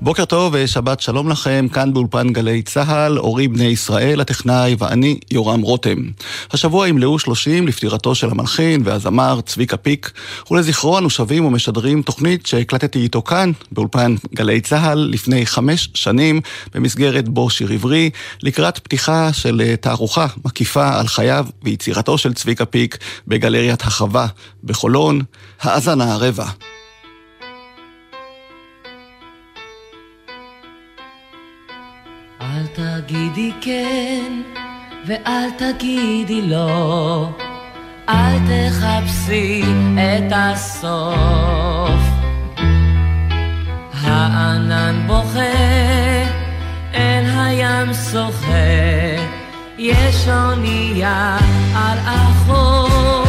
[0.00, 5.60] בוקר טוב ושבת שלום לכם, כאן באולפן גלי צה"ל, אורי בני ישראל, הטכנאי ואני יורם
[5.60, 5.96] רותם.
[6.52, 10.12] השבוע ימלאו 30 לפטירתו של המלחין והזמר צביקה פיק,
[10.50, 16.40] ולזכרו אנו שבים ומשדרים תוכנית שהקלטתי איתו כאן, באולפן גלי צה"ל, לפני חמש שנים,
[16.74, 18.10] במסגרת בו שיר עברי,
[18.42, 24.26] לקראת פתיחה של תערוכה מקיפה על חייו ויצירתו של צביקה פיק בגלריית החווה
[24.64, 25.20] בחולון,
[25.60, 26.46] האזנה הרבע.
[33.08, 34.32] תגידי כן
[35.06, 37.28] ואל תגידי לא,
[38.08, 39.62] אל תחפשי
[39.94, 42.00] את הסוף.
[44.02, 45.40] הענן בוכה,
[46.94, 49.24] אל הים שוחה,
[49.78, 51.38] יש אונייה
[51.74, 53.27] על החוף.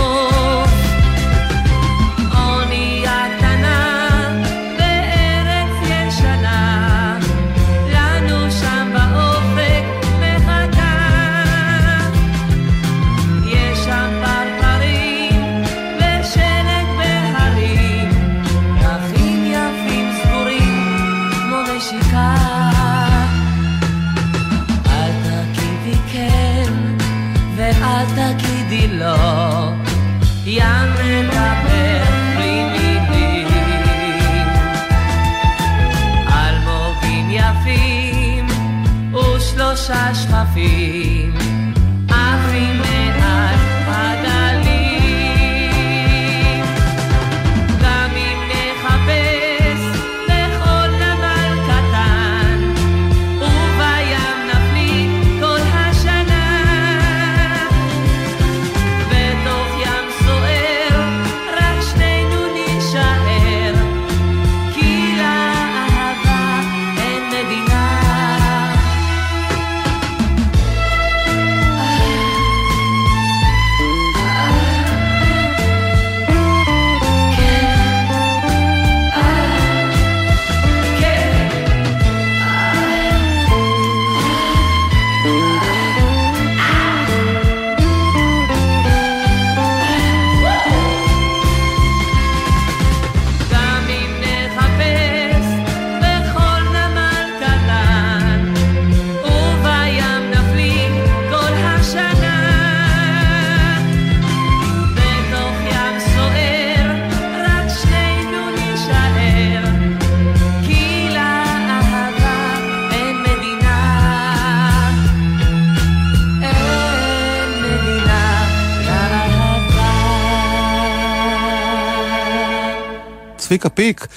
[123.59, 124.07] צביקה פיק,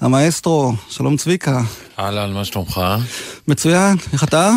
[0.00, 1.60] המאסטרו, שלום צביקה.
[1.98, 2.80] אהלן, מה שלומך?
[3.48, 4.50] מצוין, איך אתה?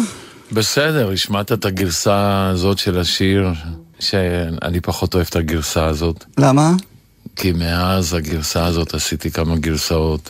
[0.52, 3.50] בסדר, השמעת את הגרסה הזאת של השיר,
[4.00, 6.24] שאני פחות אוהב את הגרסה הזאת.
[6.38, 6.72] למה?
[7.36, 10.30] כי מאז הגרסה הזאת עשיתי כמה גרסאות.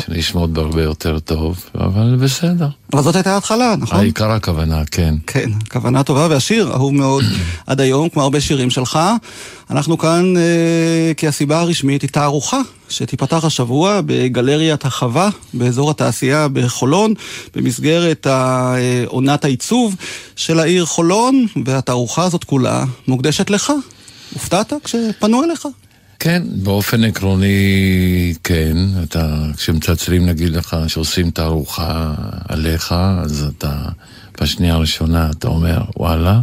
[0.00, 2.68] שנשמעות בהרבה יותר טוב, אבל בסדר.
[2.92, 3.98] אבל זאת הייתה ההתחלה, נכון?
[3.98, 5.14] העיקר הכוונה, כן.
[5.26, 7.24] כן, כוונה טובה, והשיר אהוב מאוד
[7.66, 8.98] עד היום, כמו הרבה שירים שלך.
[9.70, 17.14] אנחנו כאן אה, כי הסיבה הרשמית היא תערוכה שתיפתח השבוע בגלריית החווה באזור התעשייה בחולון,
[17.54, 18.26] במסגרת
[19.06, 19.96] עונת העיצוב
[20.36, 23.72] של העיר חולון, והתערוכה הזאת כולה מוקדשת לך.
[24.32, 25.66] הופתעת כשפנו אליך?
[26.24, 28.76] כן, באופן עקרוני כן.
[29.02, 32.14] אתה, כשמצלצלים נגיד לך שעושים תערוכה
[32.48, 33.72] עליך, אז אתה,
[34.40, 36.40] בשנייה הראשונה אתה אומר וואלה,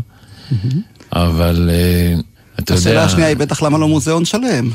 [1.13, 2.15] אבל אה,
[2.59, 2.81] אתה יודע...
[2.81, 4.69] השאלה השנייה היא בטח למה לא מוזיאון שלם.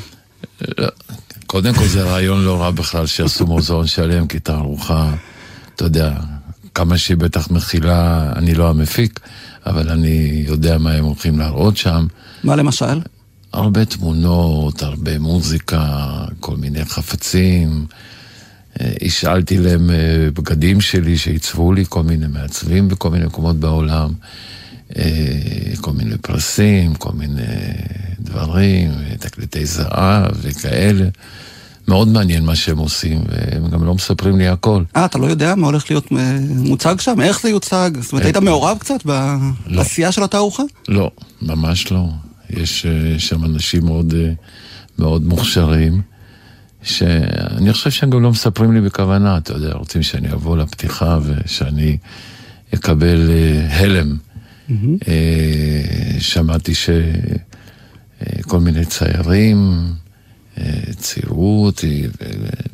[1.47, 5.15] קודם כל זה רעיון לא רע בכלל שיעשו מוזיאון שלם, כי תערוכה,
[5.75, 6.13] אתה יודע,
[6.75, 9.21] כמה שהיא בטח מכילה, אני לא המפיק,
[9.67, 12.07] אבל אני יודע מה הם הולכים להראות שם.
[12.45, 13.01] מה למשל?
[13.53, 16.07] הרבה תמונות, הרבה מוזיקה,
[16.41, 17.87] כל מיני חפצים.
[18.81, 24.13] אה, השאלתי להם אה, בגדים שלי שעיצבו לי כל מיני מעצבים בכל מיני מקומות בעולם.
[24.97, 25.03] אה,
[25.81, 27.43] כל מיני פרסים, כל מיני
[28.21, 31.09] דברים, תקליטי זהב וכאלה.
[31.89, 34.83] מאוד מעניין מה שהם עושים, והם גם לא מספרים לי הכל.
[34.97, 36.07] אה, אתה לא יודע מה הולך להיות
[36.49, 37.21] מוצג שם?
[37.21, 37.91] איך זה יוצג?
[38.01, 39.15] זאת אומרת, היית מעורב קצת לא.
[39.67, 40.63] בעשייה של התערוכה?
[40.89, 41.11] לא,
[41.43, 42.09] ממש לא.
[42.51, 44.33] יש אה, שם אנשים מאוד, אה,
[44.99, 46.03] מאוד מוכשרים,
[46.83, 51.97] שאני חושב שהם גם לא מספרים לי בכוונה, אתה יודע, רוצים שאני אבוא לפתיחה ושאני
[52.75, 54.17] אקבל אה, הלם.
[54.69, 54.73] Mm-hmm.
[56.19, 59.87] שמעתי שכל מיני ציירים
[60.97, 62.07] ציירו אותי,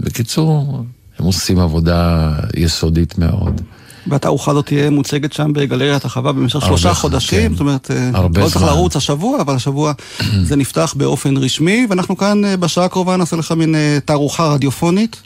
[0.01, 0.85] בקיצור,
[1.19, 3.61] הם עושים עבודה יסודית מאוד.
[4.07, 7.53] והתערוכה הזאת תהיה מוצגת שם בגלריית החווה במשך שלושה חודשים, כן.
[7.53, 9.93] זאת אומרת, אה, לא צריך לרוץ השבוע, אבל השבוע
[10.49, 15.23] זה נפתח באופן רשמי, ואנחנו כאן אה, בשעה הקרובה נעשה לך מין אה, תערוכה רדיופונית.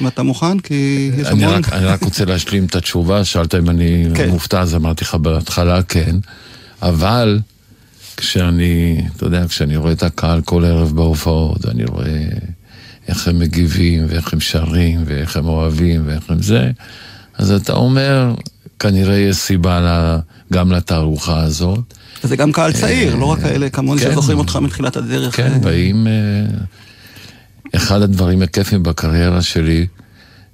[0.00, 1.54] אם אתה מוכן, כי יש המון...
[1.54, 4.28] רק, אני רק רוצה להשלים את התשובה, שאלת אם אני כן.
[4.28, 6.16] מופתע, אז אמרתי לך בהתחלה כן,
[6.82, 7.38] אבל
[8.16, 12.22] כשאני, אתה יודע, כשאני רואה את הקהל כל ערב בהופעות, אני רואה
[13.08, 16.70] איך הם מגיבים, ואיך הם שרים, ואיך הם אוהבים, ואיך הם זה,
[17.38, 18.34] אז אתה אומר,
[18.78, 20.18] כנראה יש סיבה לה,
[20.52, 21.94] גם לתערוכה הזאת.
[22.24, 25.36] וזה גם קהל צעיר, לא רק כאלה כמוני כן, שזוכרים אותך מתחילת הדרך.
[25.36, 26.06] כן, באים...
[26.06, 26.12] אה,
[27.76, 29.86] אחד הדברים הכיפים בקריירה שלי,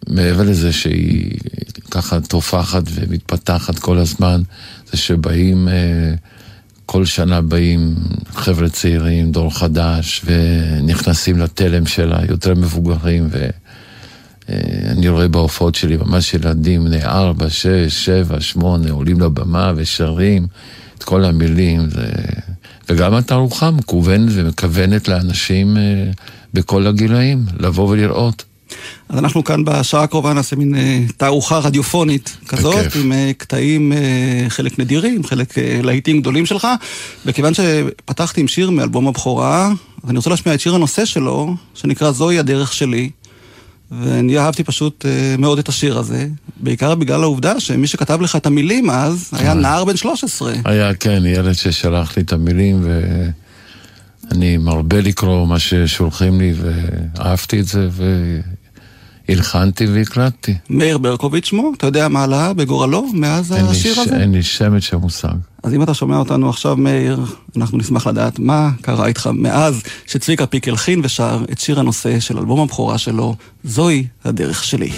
[0.08, 1.38] מעבר לזה שהיא
[1.90, 4.43] ככה תופחת ומתפתחת כל הזמן,
[4.90, 6.14] זה שבאים, אה,
[6.87, 7.94] כל שנה באים
[8.34, 13.29] חבר'ה צעירים, דור חדש, ונכנסים לתלם שלה, יותר מבוגרים,
[14.88, 20.46] ואני רואה בהופעות שלי ממש ילדים בני ארבע, שש, שבע, שמונה, עולים לבמה ושרים
[20.99, 21.90] את כל המילים.
[21.90, 22.12] זה...
[22.88, 25.82] וגם התערוכה מקוונת ומכוונת לאנשים אה,
[26.54, 28.44] בכל הגילאים, לבוא ולראות.
[29.08, 32.96] אז אנחנו כאן בשעה הקרובה נעשה מין אה, תערוכה רדיופונית כזאת, בכיף.
[32.96, 33.93] עם אה, קטעים
[34.48, 36.69] חלק נדירים, חלק להיטים גדולים שלך.
[37.26, 39.72] וכיוון שפתחתי עם שיר מאלבום הבכורה,
[40.05, 43.10] אז אני רוצה להשמיע את שיר הנושא שלו, שנקרא זוהי הדרך שלי.
[44.00, 48.47] ואני אהבתי פשוט uh, מאוד את השיר הזה, בעיקר בגלל העובדה שמי שכתב לך את
[48.47, 49.55] המילים אז היה אה.
[49.55, 50.53] נער בן 13.
[50.65, 52.87] היה, כן, ילד ששלח לי את המילים,
[54.31, 57.89] ואני מרבה לקרוא מה ששולחים לי, ואהבתי את זה,
[59.34, 60.55] והלחנתי והקלטתי.
[60.70, 64.17] מאיר ברקוביץ' שמו, אתה יודע מה עלה בגורלו מאז השיר הזה?
[64.17, 65.34] אין לי שמץ של מושג.
[65.62, 67.20] אז אם אתה שומע אותנו עכשיו, מאיר,
[67.56, 72.38] אנחנו נשמח לדעת מה קרה איתך מאז שצביקה פיק הלחין ושר את שיר הנושא של
[72.38, 73.34] אלבום הבכורה שלו,
[73.64, 74.93] זוהי הדרך שלי.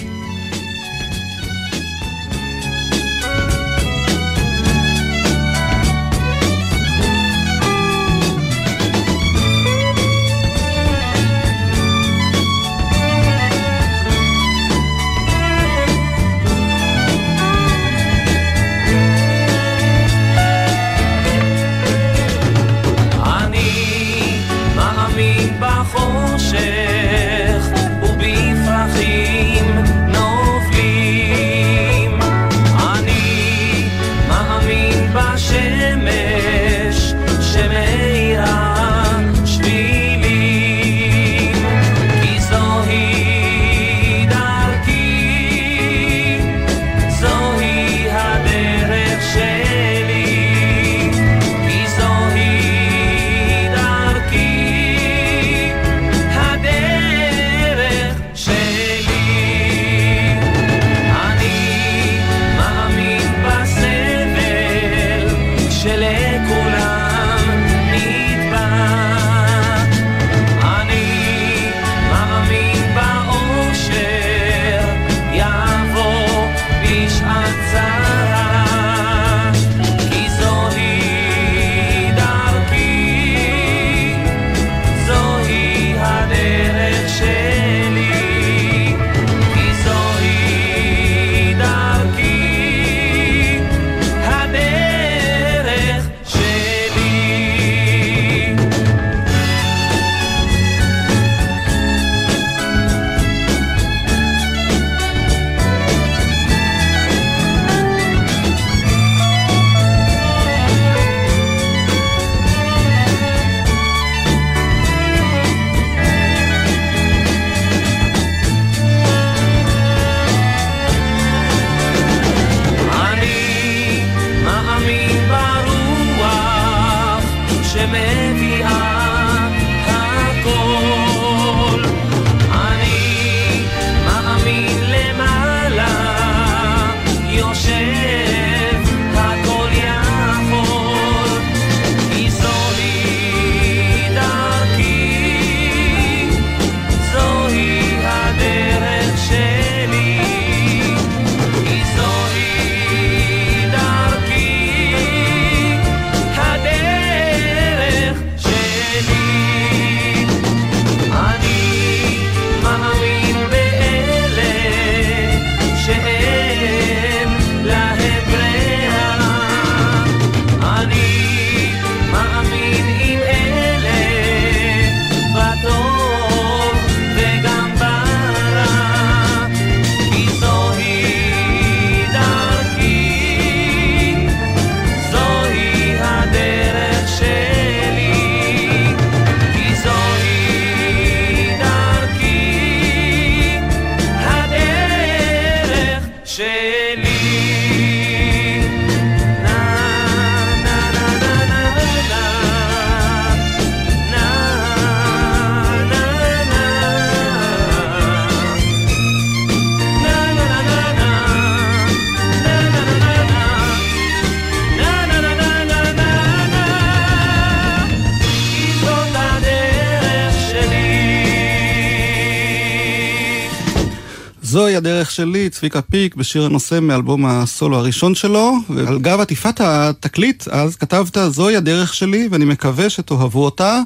[225.55, 231.56] צביקה פיק, בשיר הנושא מאלבום הסולו הראשון שלו, ועל גב עטיפת התקליט אז כתבת זוהי
[231.56, 233.81] הדרך שלי ואני מקווה שתאהבו אותה,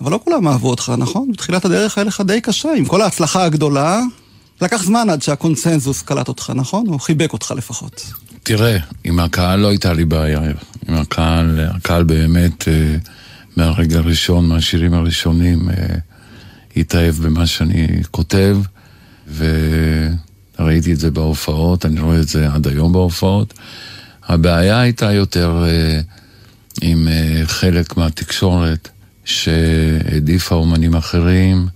[0.00, 1.32] אבל לא כולם אהבו אותך, נכון?
[1.32, 4.00] בתחילת הדרך היה לך די קשה, עם כל ההצלחה הגדולה,
[4.62, 6.88] לקח זמן עד שהקונצנזוס קלט אותך, נכון?
[6.88, 8.12] או חיבק אותך לפחות.
[8.42, 10.40] תראה, עם הקהל לא הייתה לי בעיה.
[10.88, 12.96] עם הקהל, הקהל באמת, אה,
[13.56, 15.74] מהרגע הראשון, מהשירים הראשונים, אה,
[16.76, 18.56] התאהב במה שאני כותב,
[20.58, 23.54] וראיתי את זה בהופעות, אני רואה את זה עד היום בהופעות.
[24.26, 26.00] הבעיה הייתה יותר אה,
[26.82, 27.08] עם
[27.44, 28.88] חלק מהתקשורת
[29.24, 31.68] שהעדיפה אומנים אחרים,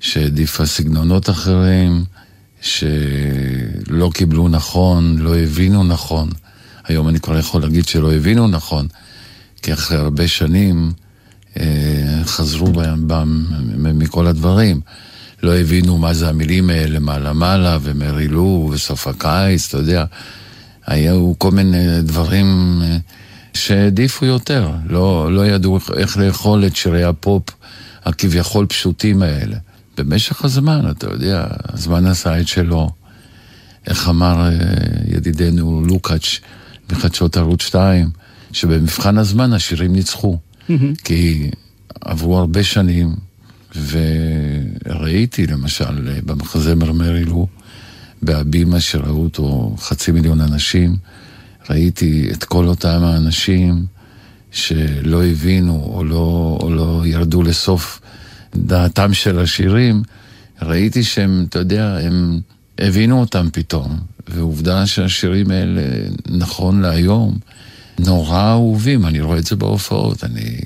[0.00, 2.04] שהעדיפה סגנונות אחרים.
[2.66, 6.28] שלא קיבלו נכון, לא הבינו נכון.
[6.84, 8.86] היום אני כבר יכול להגיד שלא הבינו נכון,
[9.62, 10.92] כי אחרי הרבה שנים
[11.60, 14.80] אה, חזרו בהם, בהם מכל הדברים.
[15.42, 20.04] לא הבינו מה זה המילים האלה, מעלה מעלה ומרילו וסוף הקיץ, אתה יודע.
[20.86, 22.96] היו כל מיני דברים אה,
[23.54, 27.42] שהעדיפו יותר, לא, לא ידעו איך לאכול את שירי הפופ
[28.04, 29.56] הכביכול פשוטים האלה.
[29.98, 32.90] במשך הזמן, אתה יודע, הזמן עשה את שלו.
[33.86, 34.50] איך אמר אה,
[35.08, 36.40] ידידנו לוקאץ'
[36.92, 38.10] מחדשות ערוץ 2,
[38.52, 40.38] שבמבחן הזמן השירים ניצחו.
[41.04, 41.50] כי
[42.00, 43.14] עברו הרבה שנים,
[43.88, 47.46] וראיתי למשל במחזה מרמרילו,
[48.22, 50.96] בהבימה שראו אותו חצי מיליון אנשים,
[51.70, 53.86] ראיתי את כל אותם האנשים
[54.50, 58.00] שלא הבינו או לא, או לא ירדו לסוף
[58.56, 60.02] דעתם של השירים,
[60.62, 62.40] ראיתי שהם, אתה יודע, הם
[62.78, 63.98] הבינו אותם פתאום.
[64.28, 65.82] ועובדה שהשירים האלה,
[66.26, 67.38] נכון להיום,
[67.98, 69.06] נורא אהובים.
[69.06, 70.58] אני רואה את זה בהופעות, אני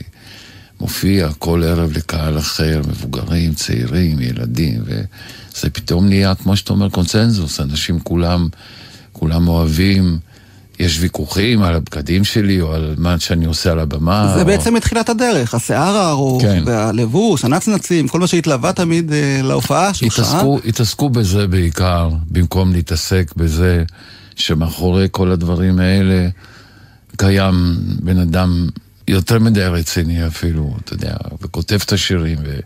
[0.80, 7.60] מופיע כל ערב לקהל אחר, מבוגרים, צעירים, ילדים, וזה פתאום נהיה, כמו שאתה אומר, קונצנזוס.
[7.60, 8.48] אנשים כולם,
[9.12, 10.18] כולם אוהבים.
[10.78, 14.32] יש ויכוחים על הבגדים שלי או על מה שאני עושה על הבמה.
[14.34, 14.46] זה או...
[14.46, 16.62] בעצם מתחילת הדרך, השיער הארוך, כן.
[16.66, 20.18] והלבוש, הנצנצים, כל מה שהתלווה תמיד אה, להופעה שלך.
[20.18, 23.84] התעסקו, התעסקו בזה בעיקר, במקום להתעסק בזה
[24.36, 26.28] שמאחורי כל הדברים האלה
[27.16, 28.68] קיים בן אדם
[29.10, 32.58] יותר מדי רציני אפילו, אתה יודע, וכותב את השירים ו...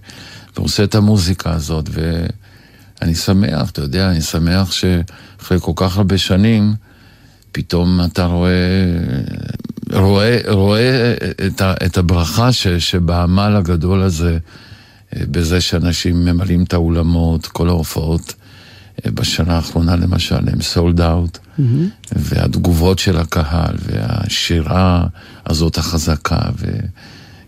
[0.56, 6.74] ועושה את המוזיקה הזאת, ואני שמח, אתה יודע, אני שמח שאחרי כל כך הרבה שנים,
[7.52, 8.52] פתאום אתה רואה,
[9.92, 11.14] רואה, רואה
[11.46, 14.38] את, ה, את הברכה ש, שבעמל הגדול הזה,
[15.16, 18.34] אה, בזה שאנשים ממלאים את האולמות, כל ההופעות.
[19.06, 21.62] אה, בשנה האחרונה למשל הם סולד אאוט, mm-hmm.
[22.12, 25.04] והתגובות של הקהל, והשירה
[25.46, 26.40] הזאת החזקה,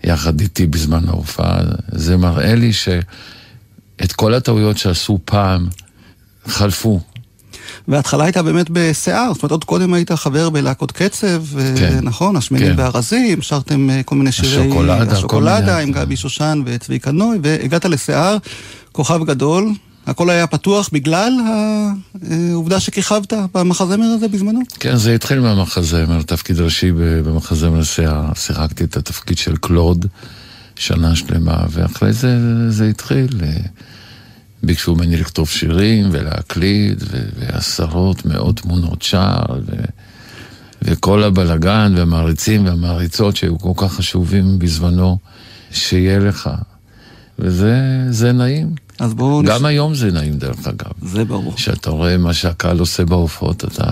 [0.04, 1.58] ויחד איתי בזמן ההופעה,
[1.92, 5.68] זה מראה לי שאת כל הטעויות שעשו פעם,
[6.46, 7.00] חלפו.
[7.88, 11.42] וההתחלה הייתה באמת בשיער, זאת אומרת, עוד קודם היית חבר בלהקות קצב,
[11.76, 12.36] כן, נכון?
[12.36, 12.74] השמנים כן.
[12.78, 14.60] והרזים, שרתם אה, כל מיני שירי...
[14.60, 18.36] השוקולדה, השוקולדה עם גבי שושן וצביקה נוי, והגעת לשיער,
[18.92, 19.72] כוכב גדול.
[20.06, 21.32] הכל היה פתוח בגלל
[22.30, 24.60] העובדה שכיכבת במחזמר הזה בזמנו?
[24.80, 26.92] כן, זה התחיל מהמחזמר, תפקיד ראשי
[27.24, 27.82] במחזמר.
[28.34, 30.06] שיחקתי את התפקיד של קלוד
[30.76, 32.38] שנה שלמה, ואחרי זה
[32.70, 33.28] זה התחיל.
[34.62, 37.02] ביקשו ממני לכתוב שירים ולהקליד,
[37.38, 39.72] ועשרות, מאות תמונות שער, ו...
[40.82, 45.18] וכל הבלגן והמעריצים והמעריצות שהיו כל כך חשובים בזמנו,
[45.70, 46.50] שיהיה לך.
[47.38, 48.85] וזה נעים.
[48.98, 49.42] אז בואו...
[49.42, 49.68] גם נש...
[49.68, 50.92] היום זה נעים דרך אגב.
[51.02, 51.54] זה ברור.
[51.54, 53.84] כשאתה רואה מה שהקהל עושה בהופעות, אתה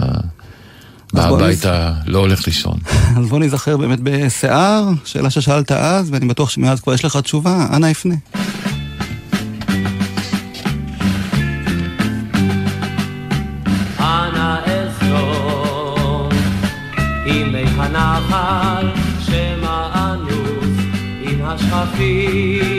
[1.12, 2.08] בא הביתה, נז...
[2.12, 2.78] לא הולך לישון.
[3.18, 7.66] אז בוא נזכר באמת בשיער, שאלה ששאלת אז, ואני בטוח שמאז כבר יש לך תשובה,
[7.72, 8.14] אנא אפנה.
[17.84, 18.88] הנחל
[19.20, 20.68] שמענוס
[21.22, 22.73] עם השכפים.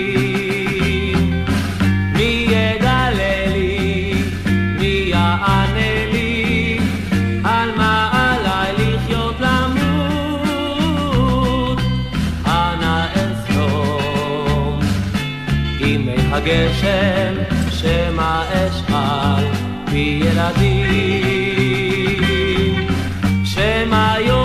[16.46, 17.36] הגשם
[17.70, 19.46] שמא אשאל
[19.86, 20.96] פי ילדים.
[23.96, 24.45] אנא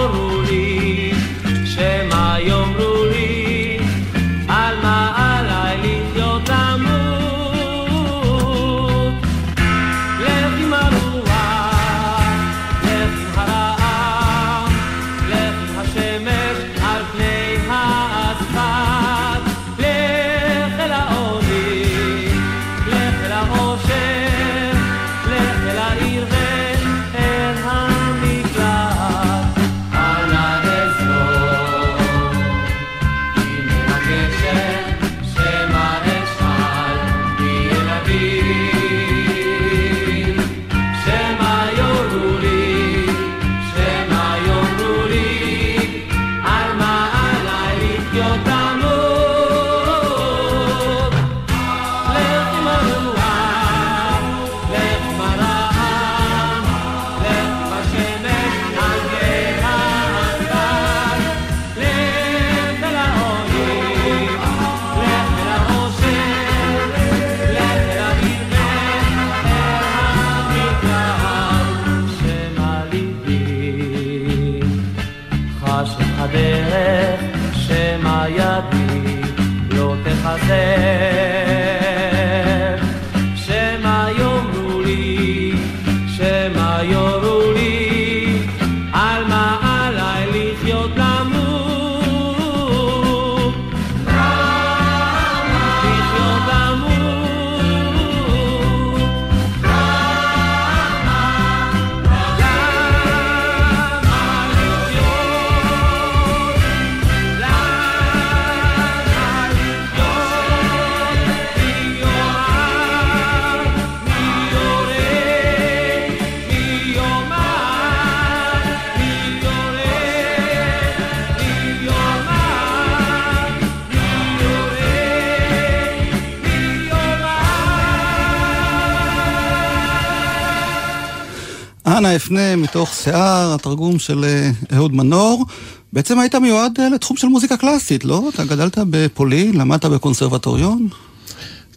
[132.17, 135.47] אפנה מתוך שיער, התרגום של אה, אהוד מנור.
[135.93, 138.29] בעצם היית מיועד אה, לתחום של מוזיקה קלאסית, לא?
[138.35, 140.89] אתה גדלת בפולין, למדת בקונסרבטוריון?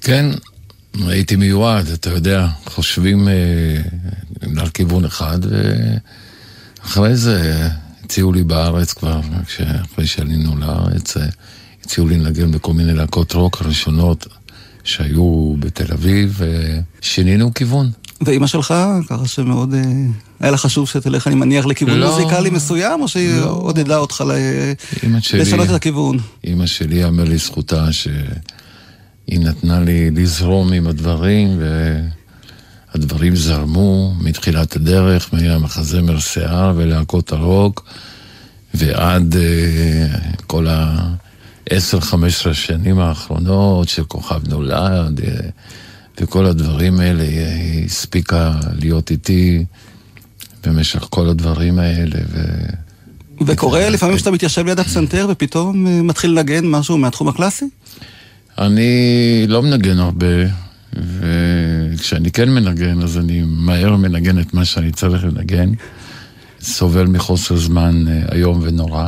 [0.02, 0.26] כן,
[1.08, 3.34] הייתי מיועד, אתה יודע, חושבים אה,
[4.58, 5.40] על כיוון אחד,
[6.84, 7.70] ואחרי זה
[8.04, 9.22] הציעו לי בארץ כבר,
[9.84, 11.26] אחרי שעלינו לארץ, אה,
[11.86, 14.28] הציעו לי לנגן בכל מיני להקות רוק הראשונות
[14.84, 16.42] שהיו בתל אביב,
[17.02, 17.92] ושינינו כיוון.
[18.26, 18.74] ואימא שלך,
[19.10, 19.74] ככה שמאוד...
[19.74, 19.82] אה,
[20.40, 23.46] היה לה חשוב שתלך, אני מניח, לכיוון לא, מוזיקלי מסוים, או שהיא לא.
[23.46, 24.32] עודדה אותך ל...
[25.20, 26.18] שלי, לשנות את הכיוון?
[26.44, 31.62] אימא שלי, יאמר לזכותה שהיא נתנה לי לזרום עם הדברים,
[32.94, 37.86] והדברים זרמו מתחילת הדרך, מהמחזמר שיער ולהקות הרוק,
[38.74, 45.22] ועד uh, כל ה-10-15 שנים האחרונות של כוכב נולד.
[46.22, 49.66] וכל הדברים האלה, היא הספיקה להיות איתי
[50.66, 52.20] במשך כל הדברים האלה.
[52.30, 52.40] ו...
[53.46, 57.66] וקורה לפעמים שאתה מתיישב ליד הפסנתר ופתאום אה, מתחיל לנגן משהו מהתחום הקלאסי?
[58.58, 60.28] אני לא מנגן הרבה,
[60.94, 65.72] וכשאני כן מנגן, אז אני מהר מנגן את מה שאני צריך לנגן.
[66.62, 69.08] סובל מחוסר זמן אה, איום ונורא.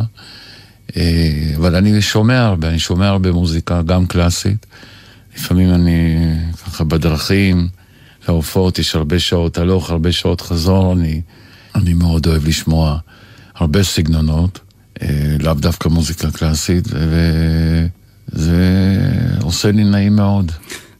[0.97, 4.65] אה, אבל אני שומע הרבה, אני שומע הרבה מוזיקה, גם קלאסית.
[5.35, 6.17] לפעמים אני
[6.65, 7.67] ככה בדרכים,
[8.27, 11.21] להופעות, יש הרבה שעות הלוך, הרבה שעות חזור, אני,
[11.75, 12.97] אני מאוד אוהב לשמוע
[13.55, 14.59] הרבה סגנונות,
[15.01, 15.07] אה,
[15.39, 16.87] לאו דווקא מוזיקה קלאסית,
[18.31, 18.57] וזה
[19.41, 20.51] עושה לי נעים מאוד.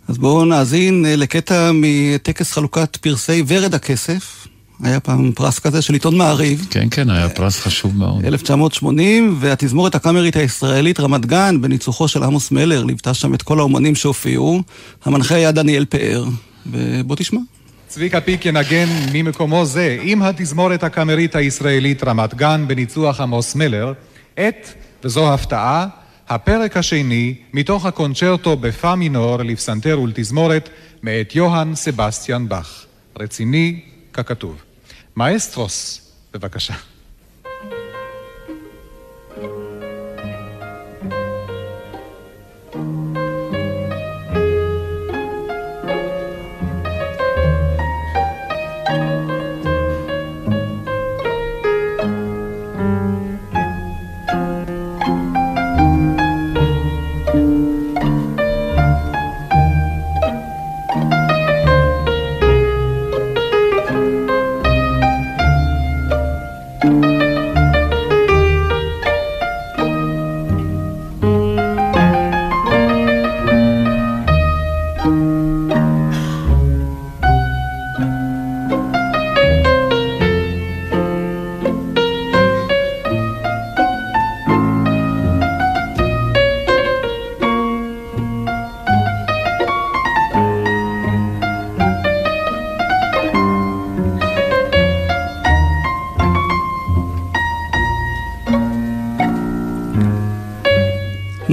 [0.08, 4.45] אז בואו נאזין אה, לקטע מטקס חלוקת פרסי ורד הכסף.
[4.84, 6.68] היה פעם פרס כזה של עיתון מעריב.
[6.70, 8.26] כן, כן, היה פרס חשוב מאוד.
[8.26, 13.96] 1980, והתזמורת הקאמרית הישראלית רמת גן, בניצוחו של עמוס מלר, ליוותה שם את כל האומנים
[13.96, 14.62] שהופיעו.
[15.06, 16.26] המנחה היה דניאל פאר,
[16.66, 17.40] ובוא תשמע.
[17.88, 23.94] צביקה פיק ינגן ממקומו זה, עם התזמורת הקאמרית הישראלית רמת גן, בניצוח עמוס מלר,
[24.34, 24.70] את,
[25.04, 25.88] וזו הפתעה,
[26.30, 30.70] הפרק השני מתוך הקונצ'רטו בפא מינור לפסנתר ולתזמורת
[31.04, 32.86] מאת יוהאן סבסטיאן באך.
[33.20, 33.80] רציני,
[34.14, 34.65] ככתוב.
[35.17, 36.01] מאסטרוס,
[36.33, 36.75] בבקשה.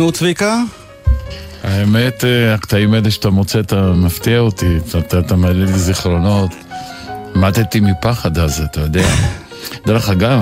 [0.02, 0.62] נו, צביקה?
[1.62, 6.50] האמת, אה, הקטעים האלה שאתה מוצא, אתה מפתיע אותי, אתה, אתה מעלה לי זיכרונות.
[7.34, 9.06] מתתי מפחד אז, אתה יודע.
[9.86, 10.40] דרך אגב,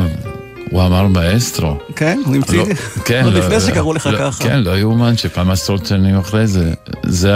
[0.70, 1.76] הוא אמר מאסטרו.
[1.96, 2.64] כן, הוא המציא, לא,
[3.04, 4.44] כן, עוד לא, לפני שקראו לך לא, ככה.
[4.44, 7.34] כן, לא יאומן שכמה עשרות שנים אחרי זה, זה,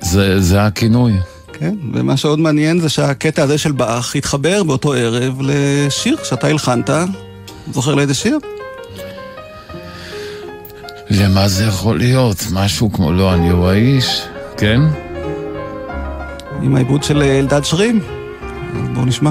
[0.00, 1.12] זה, זה הכינוי.
[1.52, 6.90] כן, ומה שעוד מעניין זה שהקטע הזה של באך התחבר באותו ערב לשיר שאתה הלחנת.
[7.72, 8.38] זוכר לאיזה שיר?
[11.20, 12.36] למה זה יכול להיות?
[12.52, 14.22] משהו כמו לא אני הוא האיש,
[14.56, 14.80] כן?
[16.62, 18.00] עם העיבוד של אלדד שרים?
[18.94, 19.30] בואו נשמע.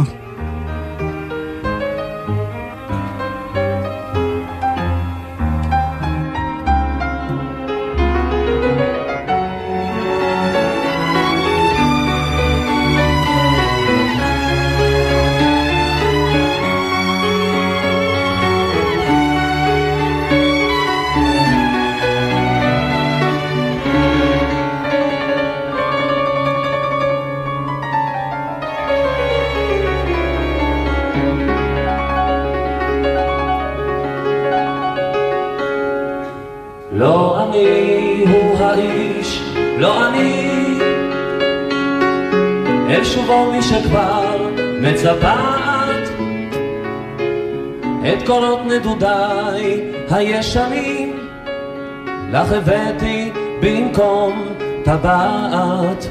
[52.51, 54.45] לך הבאתי במקום
[54.83, 56.05] טבעת.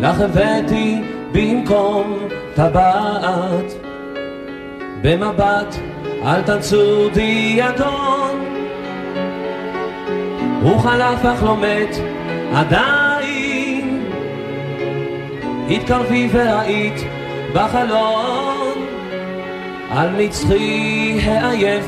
[0.00, 1.00] לך הבאתי
[1.32, 2.18] במקום
[2.54, 3.74] טבעת.
[5.02, 5.76] במבט
[6.24, 8.44] אל תנצו דיאגון,
[10.62, 11.96] הוא חלף אך לא מת
[12.54, 14.06] עדיין.
[15.70, 17.04] התקרבי והיית
[17.54, 18.78] בחלון,
[19.90, 21.86] על מצחי העייף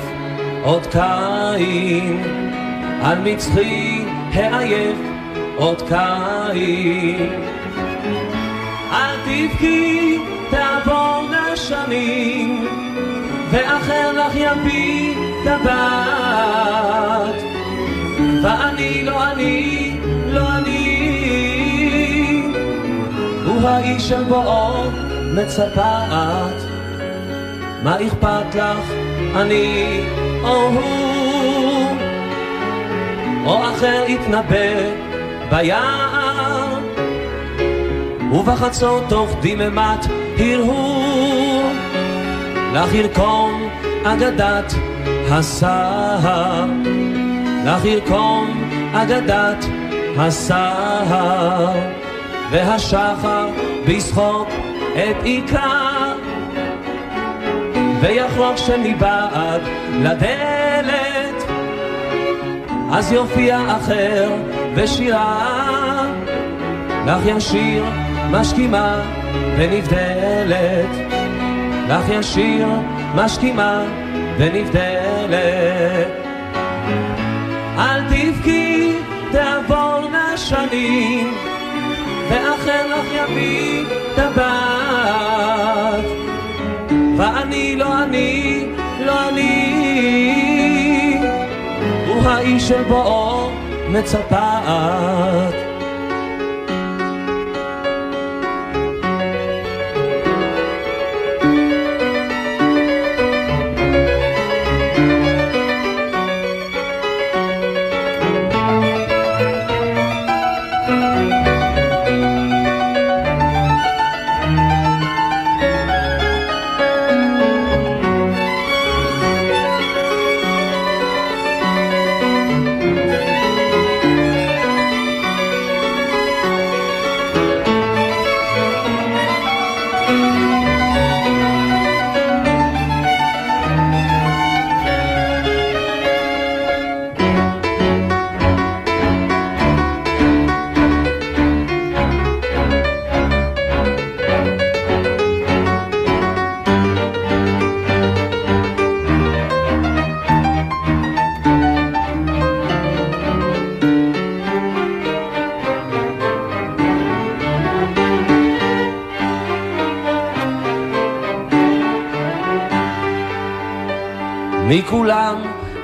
[0.64, 2.41] עוד קין,
[3.02, 4.96] על מצחי העייף
[5.56, 7.32] עוד קין.
[8.92, 10.18] אל תבכי,
[10.50, 12.68] תעבורנה שנים,
[13.50, 17.34] ואחר לך יביא טבעת.
[18.42, 22.42] ואני לא אני, לא אני,
[23.46, 24.90] הוא האיש של בואו
[25.34, 26.72] מצפת.
[27.82, 28.92] מה אכפת לך,
[29.36, 30.00] אני
[30.42, 31.11] או הוא,
[33.46, 34.90] או אחר יתנבא
[35.50, 36.78] ביער,
[38.32, 40.06] ובחצות תוך דממת
[40.38, 41.62] הרהור,
[42.72, 43.68] לך ירקום
[44.04, 44.74] אגדת
[45.30, 46.66] הסהר,
[47.64, 49.64] לך ירקום אגדת
[50.18, 51.72] הסהר,
[52.50, 53.48] והשחר
[53.86, 54.48] בישחוק
[54.92, 56.12] את עיקר.
[58.02, 59.60] ויחלוק שמבעד
[60.00, 60.51] לדלת,
[62.92, 64.30] אז יופיע אחר
[64.74, 66.06] ושירה,
[67.06, 67.84] לך ישיר
[68.30, 69.02] משכימה
[69.56, 70.90] ונבדלת,
[71.88, 72.68] לך ישיר
[73.14, 73.84] משכימה
[74.38, 76.08] ונבדלת.
[77.78, 78.92] אל תבכי,
[79.32, 81.34] תעבורנה שנים,
[82.30, 86.04] ואחר לך יביא טבעת.
[87.16, 88.66] ואני לא אני,
[92.32, 93.50] האיש של בואו
[93.88, 95.61] מצפת.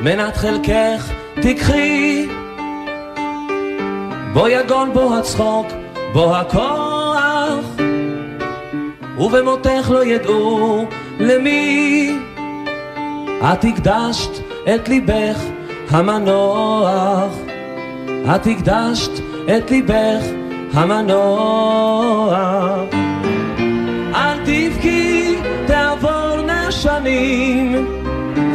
[0.08, 2.26] מנת חלקך תיקחי
[4.32, 5.66] בו יגון בו הצחוק
[6.12, 7.64] בו הכוח.
[9.18, 10.86] ובמותך לא ידעו
[11.20, 12.18] למי.
[13.40, 14.30] את הקדשת
[14.74, 15.40] את ליבך
[15.90, 17.32] המנוח.
[18.34, 19.12] את הקדשת
[19.56, 20.24] את ליבך
[20.74, 22.38] המנוח.
[24.14, 25.34] אל תבכי
[25.66, 27.86] תעבורנה שנים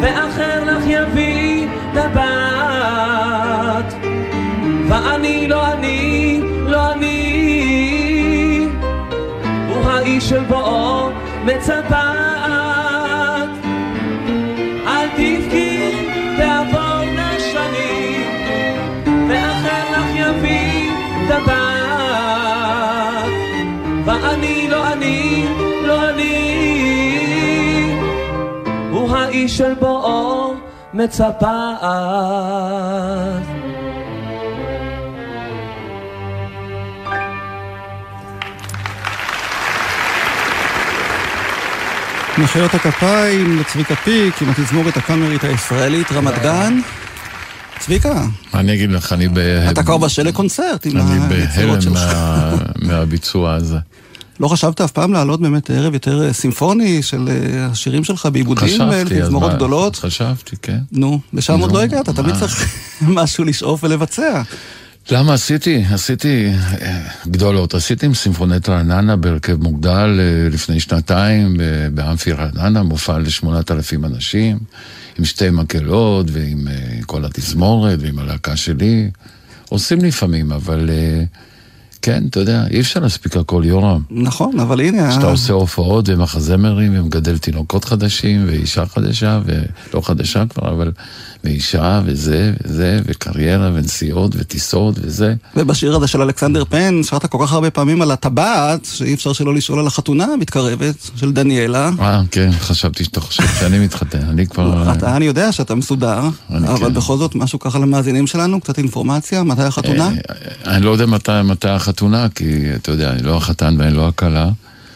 [0.02, 1.33] ואחר לך יביא
[1.94, 3.94] טבעת
[4.88, 8.68] ואני לא אני, לא אני.
[9.68, 11.10] הוא האיש של בואו
[11.46, 11.94] מצפת.
[14.88, 15.92] אל תבכי,
[16.38, 18.22] תעבורנה שנים
[19.30, 20.92] ואחר לך יביא
[21.28, 23.30] טבעת
[24.06, 25.46] ואני לא אני,
[25.84, 27.98] לא אני.
[28.92, 30.53] הוא האיש של בואו
[30.94, 31.44] מצפת.
[42.38, 46.80] מחיאות הכפיים לצביקה פיק עם התזמורת הקאמרית הישראלית רמת גן.
[47.80, 48.14] צביקה,
[48.54, 49.38] מה אני אגיד לך, אני ב...
[49.72, 52.14] אתה כבר בשל לקונצרט עם אני היצירות בהלם שלך.
[52.14, 53.78] מה- מהביצוע הזה.
[54.40, 58.82] לא חשבת אף פעם לעלות באמת ערב יותר אה, סימפוני של אה, השירים שלך בעיבודים,
[58.82, 59.54] אה, לתזמורות?
[59.54, 59.96] גדולות?
[59.96, 60.80] חשבתי, כן.
[60.92, 62.36] נו, לשם עוד לא הגעת, תמיד?
[62.36, 64.42] צריך משהו לשאוף ולבצע.
[65.12, 65.84] למה עשיתי?
[65.92, 66.52] עשיתי
[67.28, 67.74] גדולות.
[67.74, 70.20] עשיתי עם סימפונט רעננה בהרכב מוגדל
[70.52, 71.58] לפני שנתיים
[71.94, 74.60] באמפי רעננה, מופע לשמונת אלפים אנשים,
[75.20, 76.68] עם שתי מקהלות ועם
[77.06, 79.10] כל התזמורת ועם הלהקה שלי.
[79.70, 80.90] עושים לפעמים, אבל...
[82.04, 84.02] כן, אתה יודע, אי אפשר להספיק הכל, יורם.
[84.12, 85.10] נכון, אבל הנה...
[85.10, 90.92] כשאתה עושה הופעות ומחזמרים ומגדל תינוקות חדשים ואישה חדשה, ולא חדשה כבר, אבל...
[91.44, 95.34] ואישה וזה וזה, וקריירה ונסיעות וטיסות וזה.
[95.56, 99.54] ובשיר הזה של אלכסנדר פן, שרת כל כך הרבה פעמים על הטבעת, שאי אפשר שלא
[99.54, 101.90] לשאול על החתונה המתקרבת של דניאלה.
[102.00, 104.84] אה, כן, חשבתי שאתה חושב שאני מתחתן, אני כבר...
[104.94, 106.94] אתה, אני יודע שאתה מסודר, אבל כן.
[106.94, 110.08] בכל זאת משהו ככה למאזינים שלנו, קצת אינפורמציה, מתי החתונה?
[110.08, 111.93] אה, אני לא יודע מתי החתונה,
[112.36, 114.50] כי אתה יודע, אני לא החתן ואני לא הכלה.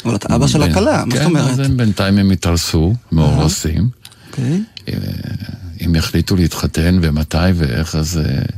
[0.06, 1.56] אבל אתה אבא של הכלה, מה זאת אומרת?
[1.56, 3.90] כן, בינתיים הם התארסו, מאורסים.
[4.30, 4.62] אוקיי.
[4.88, 4.94] אה,
[5.86, 8.52] אם יחליטו להתחתן ומתי ואיך, אז uh,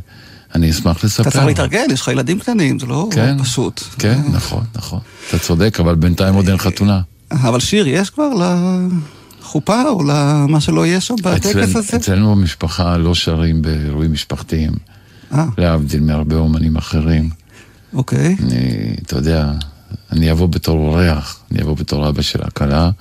[0.55, 1.21] אני אשמח לספר.
[1.21, 3.83] אתה צריך להתארגן, יש לך ילדים קטנים, זה לא כן, פשוט.
[3.99, 4.99] כן, נכון, נכון.
[5.27, 7.01] אתה צודק, אבל בינתיים עוד אין חתונה.
[7.31, 8.29] אבל שיר יש כבר
[9.41, 11.97] לחופה או למה שלא יהיה שם בטקס הזה?
[11.97, 14.71] אצלנו במשפחה לא שרים באירועים משפחתיים.
[15.33, 15.45] אה.
[15.57, 17.29] להבדיל מהרבה אומנים אחרים.
[17.93, 18.35] אוקיי.
[18.39, 19.51] אני, אתה יודע,
[20.11, 22.91] אני אבוא בתור אורח, אני אבוא בתור אבא של הכלה.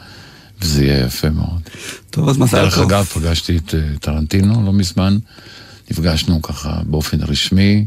[0.60, 1.60] וזה יהיה יפה מאוד.
[2.10, 2.60] טוב, אז מזל טוב.
[2.60, 5.18] דרך אגב, פגשתי את אה, טרנטינו לא מזמן,
[5.90, 7.86] נפגשנו ככה באופן רשמי,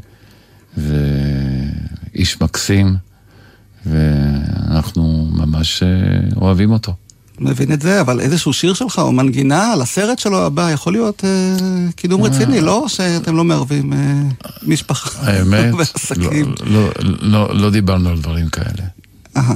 [0.77, 2.95] ואיש מקסים,
[3.85, 5.87] ואנחנו ממש אה,
[6.35, 6.95] אוהבים אותו.
[7.41, 11.23] מבין את זה, אבל איזשהו שיר שלך או מנגינה על הסרט שלו הבא יכול להיות
[11.25, 13.99] אה, קידום רציני, לא שאתם לא מערבים אה,
[14.63, 15.32] משפחה
[15.77, 16.54] ועסקים.
[16.63, 18.84] לא, לא, לא, לא דיברנו על דברים כאלה.
[19.38, 19.56] אהה.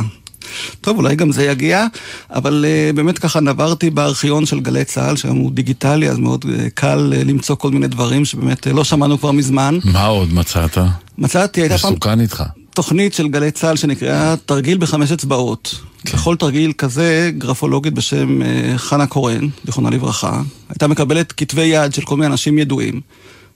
[0.81, 1.85] טוב, אולי גם זה יגיע,
[2.29, 6.47] אבל uh, באמת ככה נברתי בארכיון של גלי צה"ל, שהיום הוא דיגיטלי, אז מאוד uh,
[6.73, 9.77] קל uh, למצוא כל מיני דברים שבאמת uh, לא שמענו כבר מזמן.
[9.83, 10.77] מה עוד מצאת?
[11.17, 11.91] מצאתי, הייתה פעם...
[11.91, 12.43] מסוכן איתך.
[12.75, 15.75] תוכנית של גלי צה"ל שנקראה תרגיל בחמש אצבעות.
[16.05, 16.17] כן.
[16.17, 22.01] בכל תרגיל כזה, גרפולוגית בשם uh, חנה קורן, זיכרונה לברכה, הייתה מקבלת כתבי יד של
[22.01, 23.01] כל מיני אנשים ידועים,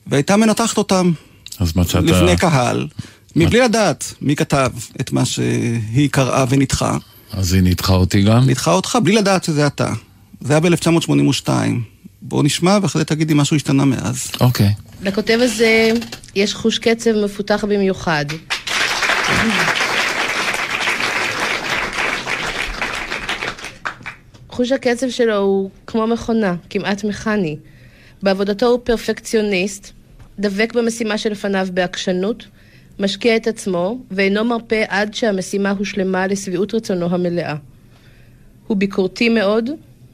[0.08, 1.12] והייתה מנתחת אותם.
[1.60, 2.04] אז מצאת...
[2.04, 2.88] לפני קהל.
[3.36, 4.70] מבלי לדעת מי כתב
[5.02, 6.98] את מה שהיא קראה וניתחה.
[7.32, 8.46] אז היא ניתחה אותי גם?
[8.46, 9.94] ניתחה אותך בלי לדעת שזה אתה.
[10.42, 11.50] זה היה ב-1982.
[12.22, 14.28] בוא נשמע ואחרי זה תגידי משהו השתנה מאז.
[14.42, 14.74] אוקיי.
[15.02, 15.92] לכותב הזה
[16.36, 18.26] יש חוש קצב מפותח במיוחד.
[24.50, 27.58] חוש הקצב שלו הוא כמו מכונה, כמעט מכני.
[28.24, 29.92] בעבודתו הוא פרפקציוניסט,
[30.40, 32.46] דבק במשימה שלפניו בעקשנות,
[33.00, 37.56] משקיע את עצמו, ואינו מרפה עד שהמשימה הושלמה לשביעות רצונו המלאה.
[38.68, 39.70] הוא ביקורתי מאוד,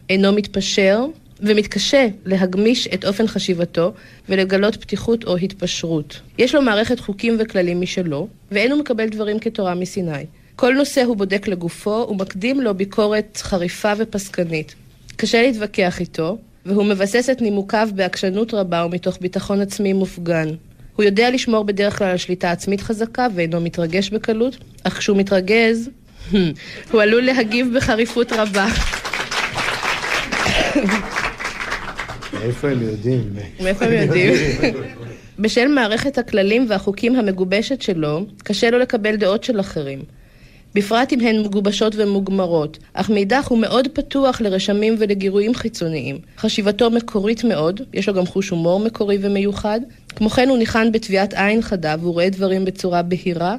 [0.10, 1.06] אינו מתפשר,
[1.40, 3.94] ומתקשה להגמיש את אופן חשיבתו
[4.30, 6.22] ולגלות פתיחות או התפשרות.
[6.38, 10.26] יש לו מערכת חוקים וכללים משלו, ואין הוא מקבל דברים כתורה מסיני.
[10.56, 14.76] כל נושא הוא בודק לגופו ומקדים לו ביקורת חריפה ופסקנית.
[15.16, 20.50] קשה להתווכח איתו, והוא מבסס את נימוקיו בעקשנות רבה ומתוך ביטחון עצמי מופגן.
[20.96, 25.90] הוא יודע לשמור בדרך כלל על שליטה עצמית חזקה ואינו מתרגש בקלות, אך כשהוא מתרגז,
[26.92, 28.68] הוא עלול להגיב בחריפות רבה.
[32.40, 33.34] מאיפה הם יודעים?
[33.64, 34.34] מאיפה הם יודעים?
[35.40, 40.00] בשל מערכת הכללים והחוקים המגובשת שלו, קשה לו לקבל דעות של אחרים.
[40.76, 46.20] בפרט אם הן מגובשות ומוגמרות, אך מאידך הוא מאוד פתוח לרשמים ולגירויים חיצוניים.
[46.38, 49.80] חשיבתו מקורית מאוד, יש לו גם חוש הומור מקורי ומיוחד.
[50.16, 53.56] כמו כן הוא ניחן בתביעת עין חדה והוא רואה דברים בצורה בהירה,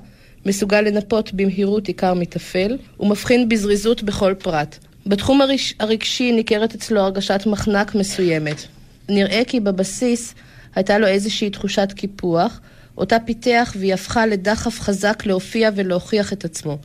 [0.47, 4.79] מסוגל לנפות במהירות עיקר מטפל, ומבחין בזריזות בכל פרט.
[5.07, 5.75] בתחום הרש...
[5.81, 8.62] הרגשי ניכרת אצלו הרגשת מחנק מסוימת.
[9.09, 10.35] נראה כי בבסיס
[10.75, 12.61] הייתה לו איזושהי תחושת קיפוח,
[12.99, 16.79] אותה פיתח והיא הפכה לדחף חזק להופיע ולהוכיח את עצמו.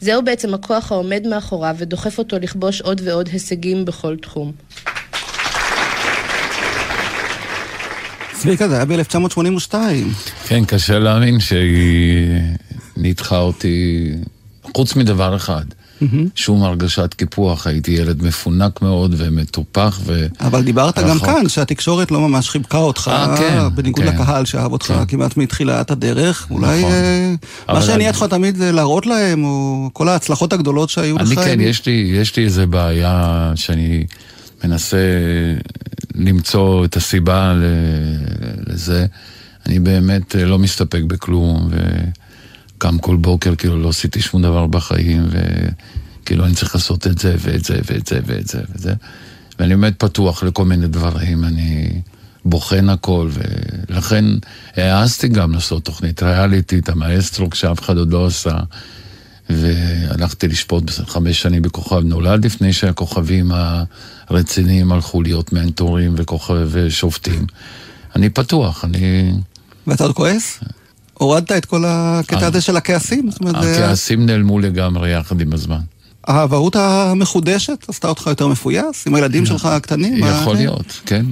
[0.00, 4.52] זהו בעצם הכוח העומד מאחוריו ודוחף אותו לכבוש עוד ועוד הישגים בכל תחום.
[8.32, 9.74] צביקה, זה היה ב-1982.
[10.48, 12.40] כן, קשה להאמין שהיא
[12.96, 14.12] ניתחה אותי,
[14.76, 15.64] חוץ מדבר אחד.
[16.34, 20.26] שום הרגשת קיפוח, הייתי ילד מפונק מאוד ומטופח ו...
[20.40, 24.14] אבל דיברת גם כאן שהתקשורת לא ממש חיבקה אותך, אה, כן, בניגוד כן.
[24.14, 25.04] לקהל שאהב אותך כן.
[25.08, 26.46] כמעט מתחילת הדרך.
[26.50, 26.92] אולי נכון.
[26.92, 31.22] אה, מה שהניע אותך תמיד זה להראות להם, או כל ההצלחות הגדולות שהיו לך.
[31.22, 34.04] אני כן, יש לי, יש לי איזה בעיה שאני
[34.64, 34.98] מנסה
[36.14, 37.54] למצוא את הסיבה
[38.66, 39.06] לזה.
[39.66, 41.68] אני באמת לא מסתפק בכלום.
[41.70, 41.76] ו...
[42.78, 45.26] קם כל בוקר, כאילו לא עשיתי שום דבר בחיים,
[46.22, 48.94] וכאילו אני צריך לעשות את זה ואת זה ואת זה ואת זה ואת זה.
[49.58, 52.00] ואני באמת פתוח לכל מיני דברים, אני
[52.44, 53.30] בוחן הכל,
[53.88, 54.24] ולכן
[54.76, 58.56] העזתי גם לעשות תוכנית ריאליטי, את המאסטרו, כשאף אחד עוד לא עשה.
[59.50, 63.52] והלכתי לשפוט חמש שנים בכוכב נולד, לפני שהכוכבים
[64.28, 67.46] הרציניים הלכו להיות מנטורים וכוכב ושופטים.
[68.16, 69.32] אני פתוח, אני...
[69.86, 70.60] ואתה עוד כועס?
[71.18, 73.28] הורדת את כל הקטע הזה של הכעסים?
[73.54, 75.80] הכעסים נעלמו לגמרי יחד עם הזמן.
[76.26, 79.06] האבהות המחודשת עשתה אותך יותר מפויס?
[79.06, 80.24] עם הילדים שלך הקטנים?
[80.42, 81.26] יכול להיות, כן.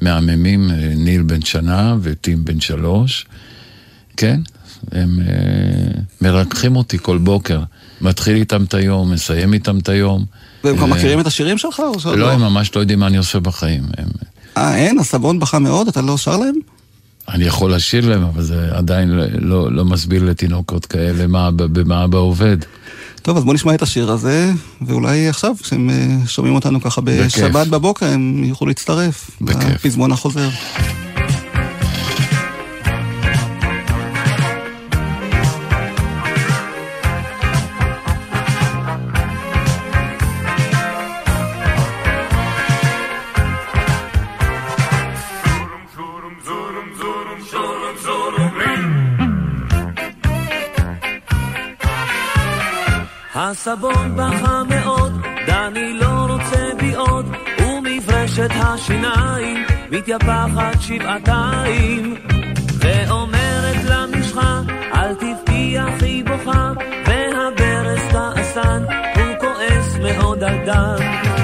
[0.00, 3.26] מהממים, ניל בן שנה וטים בן שלוש.
[4.16, 4.40] כן,
[4.92, 5.18] הם
[6.20, 7.60] מרככים אותי כל בוקר.
[8.00, 10.24] מתחיל איתם את היום, מסיים איתם את היום.
[10.64, 11.82] והם כבר מכירים את השירים שלך?
[12.04, 13.82] לא, לא, הם ממש לא יודעים מה אני עושה בחיים.
[14.56, 14.98] אה, אין?
[14.98, 15.88] הסבון בכה מאוד?
[15.88, 16.54] אתה לא שר להם?
[17.28, 22.04] אני יכול לשיר להם, אבל זה עדיין לא, לא, לא מסביר לתינוקות כאלה מה, במה
[22.04, 22.56] אבא עובד.
[23.22, 24.52] טוב, אז בוא נשמע את השיר הזה,
[24.86, 25.90] ואולי עכשיו, כשהם
[26.26, 27.68] שומעים אותנו ככה בשבת בכיף.
[27.68, 29.30] בבוקר, הם יוכלו להצטרף.
[29.40, 29.74] בכיף.
[29.74, 30.48] בפזמון החוזר.
[53.52, 55.12] הסבון בכה מאוד,
[55.46, 57.26] דני לא רוצה בי עוד,
[57.60, 62.14] ומברשת השיניים מתייפחת שבעתיים,
[62.78, 64.60] ואומרת למשחה,
[64.94, 66.72] אל תבכי אחי בוכה,
[67.06, 68.84] והברז כעסן,
[69.14, 70.96] הוא כועס מאוד על דן,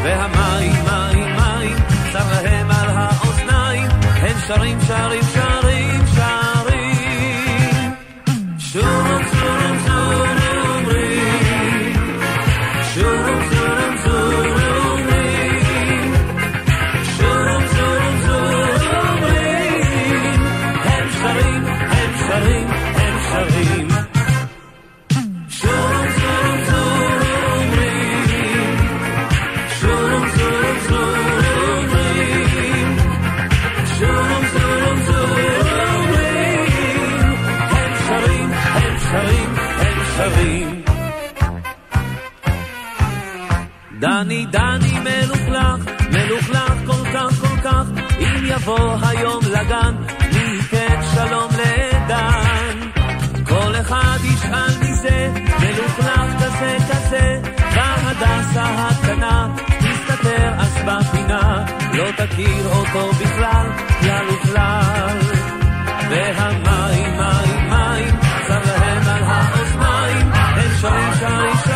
[0.04, 1.76] והמים, מים, מים,
[2.12, 5.37] צר להם על האוזניים, הם שרים, שרים, שרים,
[44.18, 47.82] דני, דני מלוכלך, מלוכלך כל כך כל כך,
[48.20, 49.94] אם יבוא היום לגן,
[50.32, 52.88] ניתן שלום לדן.
[53.48, 62.66] כל אחד ישאל מי זה, מלוכלך כזה כזה, והדסה הקטנה, תסתתר אז בפינה, לא תכיר
[62.66, 63.66] אותו בכלל,
[64.00, 65.18] כלל וכלל.
[66.10, 68.14] והמים, מים, מים,
[68.48, 71.67] צר להם על האוזניים, הם שרים, שרים,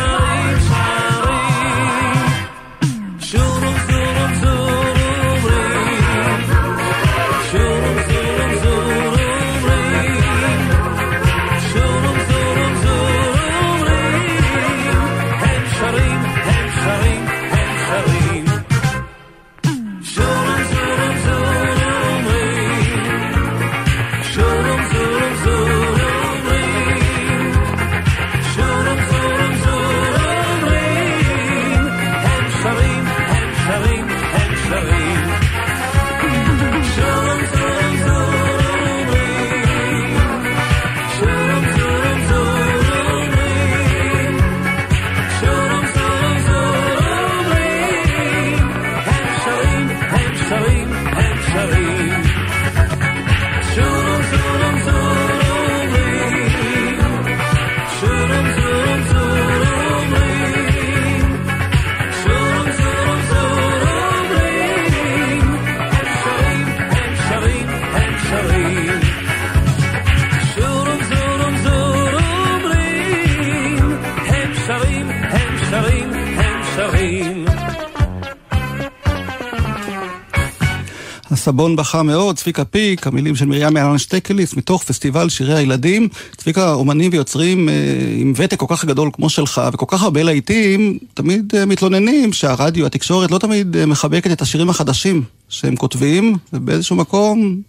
[81.53, 86.07] הסבון בכה מאוד, צביקה פיק, המילים של מרים יעלן שטקליס, מתוך פסטיבל שירי הילדים.
[86.37, 87.73] צביקה, אומנים ויוצרים אה,
[88.17, 92.85] עם ותק כל כך גדול כמו שלך, וכל כך הרבה להיטים, תמיד אה, מתלוננים שהרדיו,
[92.85, 97.61] התקשורת, לא תמיד אה, מחבקת את השירים החדשים שהם כותבים, ובאיזשהו מקום,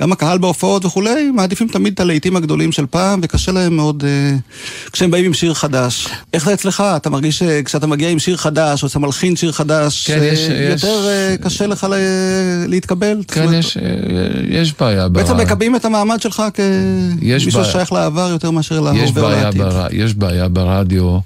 [0.00, 4.36] גם הקהל בהופעות וכולי, מעדיפים תמיד את הלהיטים הגדולים של פעם, וקשה להם מאוד אה,
[4.92, 6.08] כשהם באים עם שיר חדש.
[6.32, 6.82] איך זה אצלך?
[6.96, 10.54] אתה מרגיש שכשאתה מגיע עם שיר חדש, או שאתה מלחין שיר חדש, כן, יש- אה,
[10.54, 11.94] יש- יותר אה, קשה לך ל-
[12.68, 13.22] להתקבל?
[13.28, 13.78] כן, אומרת, יש,
[14.48, 15.46] יש בעיה בעצם ברדיו.
[15.46, 16.42] מקבלים את המעמד שלך
[17.22, 17.70] יש כמישהו בעיה.
[17.72, 19.62] ששייך לעבר יותר מאשר יש בעיה, ולעתיד.
[19.62, 19.86] בר...
[19.92, 21.18] יש בעיה ברדיו,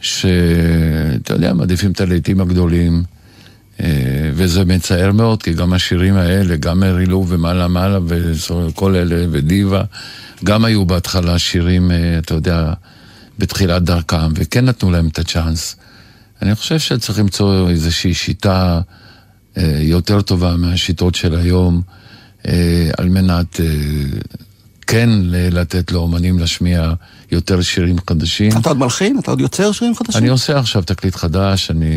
[0.00, 3.15] שאתה יודע, מעדיפים את הלהיטים הגדולים, אה,
[4.34, 9.82] וזה מצער מאוד, כי גם השירים האלה, גם מרילו ומעלה מעלה וכל אלה ודיבה,
[10.44, 12.72] גם היו בהתחלה שירים, אה, אתה יודע,
[13.38, 15.76] בתחילת דרכם, וכן נתנו להם את הצ'אנס.
[16.42, 18.80] אני חושב שצריך למצוא איזושהי שיטה
[19.56, 21.82] אה, יותר טובה מהשיטות של היום,
[22.46, 23.60] אה, על מנת
[24.86, 26.92] כן לתת לאומנים להשמיע
[27.32, 28.52] יותר שירים חדשים.
[28.60, 29.18] אתה עוד מלחין?
[29.18, 30.20] אתה עוד יוצר שירים חדשים?
[30.20, 31.96] אני עושה עכשיו תקליט חדש, אני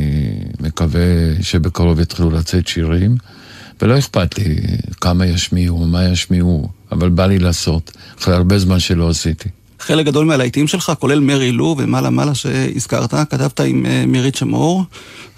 [0.60, 1.02] מקווה
[1.42, 3.18] שבקרוב יתחילו לצאת שירים,
[3.82, 4.56] ולא אכפת לי
[5.02, 9.50] כמה ישמיעו, מה ישמיעו, אבל בא לי לעשות, אחרי הרבה זמן שלא עשיתי.
[9.80, 14.84] חלק גדול מהלהיטים שלך, כולל מרי לו ומעלה מעלה שהזכרת, כתבת עם אה, מירית שמור,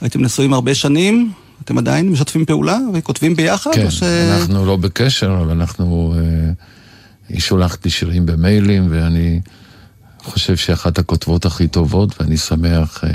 [0.02, 1.32] הייתם נשואים הרבה שנים,
[1.64, 3.72] אתם עדיין משתפים פעולה וכותבים ביחד?
[3.74, 4.04] כן, ש...
[4.04, 6.16] אנחנו לא בקשר, אבל אנחנו...
[6.18, 6.52] אה,
[7.34, 9.40] היא שולחת לי שירים במיילים, ואני
[10.24, 13.10] חושב שאחת הכותבות הכי טובות, ואני שמח אה,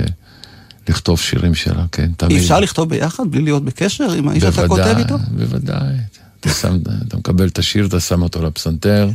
[0.89, 2.31] לכתוב שירים שלה, כן, תמיד.
[2.31, 5.17] אי אפשר לכתוב ביחד בלי להיות בקשר עם האיש שאתה כותב איתו?
[5.31, 5.95] בוודאי,
[6.39, 9.09] אתה, שם, אתה מקבל את השיר, אתה שם אותו לפסנתר,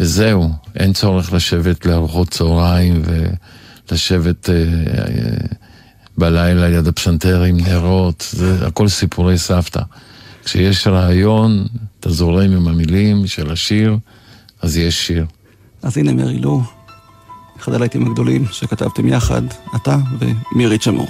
[0.00, 3.02] וזהו, אין צורך לשבת לארוחות צהריים
[3.88, 5.36] ולשבת אה, אה,
[6.18, 9.82] בלילה ליד הפסנתר עם נרות, זה הכל סיפורי סבתא.
[10.44, 11.66] כשיש רעיון,
[12.00, 13.96] אתה זורם עם המילים של השיר,
[14.62, 15.26] אז יש שיר.
[15.82, 16.62] אז הנה מרי לו,
[17.58, 19.42] אחד הלהיטים הגדולים שכתבתם יחד,
[19.76, 21.08] אתה ומירית שמור.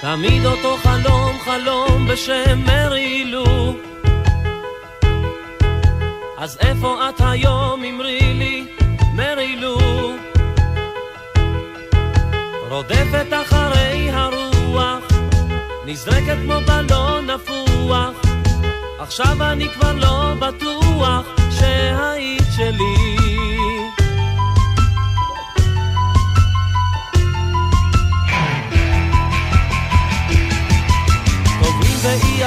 [0.00, 3.74] תמיד אותו חלום, חלום בשם מרי לו.
[6.38, 8.05] אז איפה את היום, אמרי
[12.76, 15.04] רודפת אחרי הרוח,
[15.86, 18.14] נזרקת כמו בלון נפוח,
[18.98, 23.16] עכשיו אני כבר לא בטוח שהיית שלי.
[31.62, 32.44] טובים באי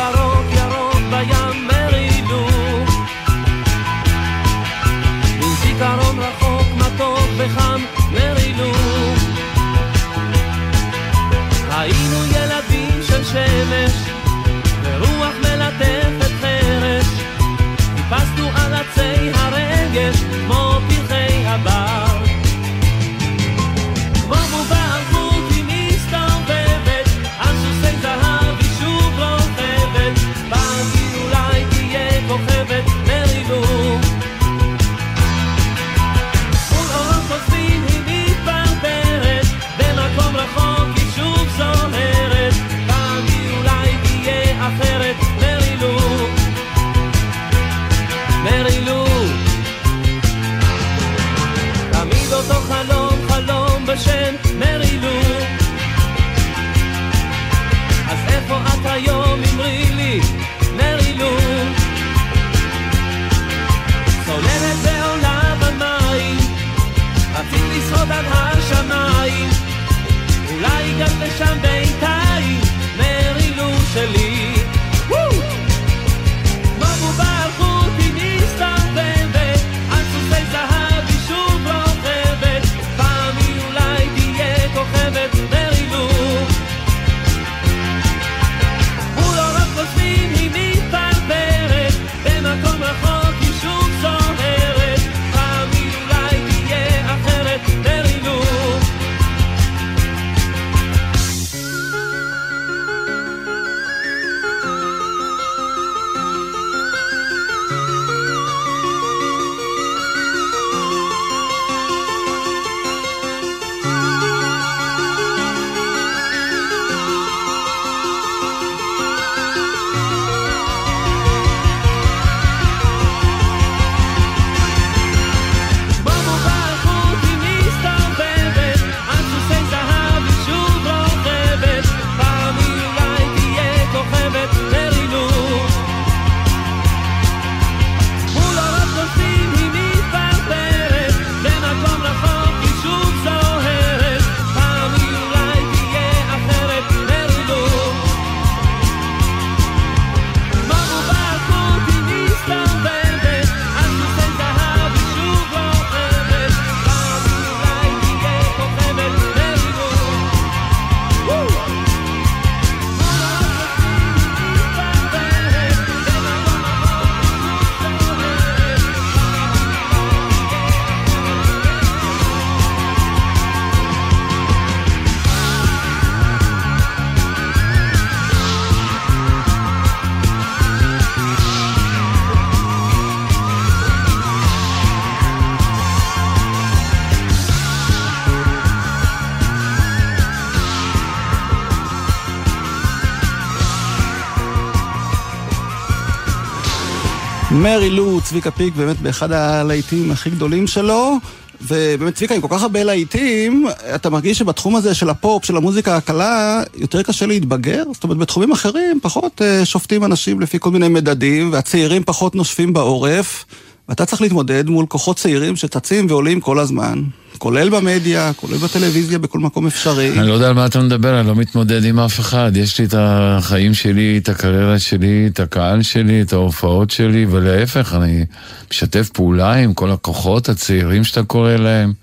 [197.60, 201.18] מרי לו, צביקה פיק, באמת באחד הלהיטים הכי גדולים שלו.
[201.62, 205.98] ובאמת, צביקה, עם כל כך הרבה להיטים, אתה מרגיש שבתחום הזה של הפופ, של המוזיקה
[205.98, 207.84] הקלה, יותר קשה להתבגר?
[207.94, 212.74] זאת אומרת, בתחומים אחרים פחות uh, שופטים אנשים לפי כל מיני מדדים, והצעירים פחות נושפים
[212.74, 213.46] בעורף,
[213.90, 217.04] ואתה צריך להתמודד מול כוחות צעירים שצצים ועולים כל הזמן.
[217.38, 220.20] כולל במדיה, כולל בטלוויזיה, בכל מקום אפשרי.
[220.20, 222.52] אני לא יודע על מה אתה מדבר, אני לא מתמודד עם אף אחד.
[222.56, 227.94] יש לי את החיים שלי, את הקריירה שלי, את הקהל שלי, את ההופעות שלי, ולהפך,
[228.02, 228.26] אני
[228.72, 231.94] משתף פעולה עם כל הכוחות הצעירים שאתה קורא להם.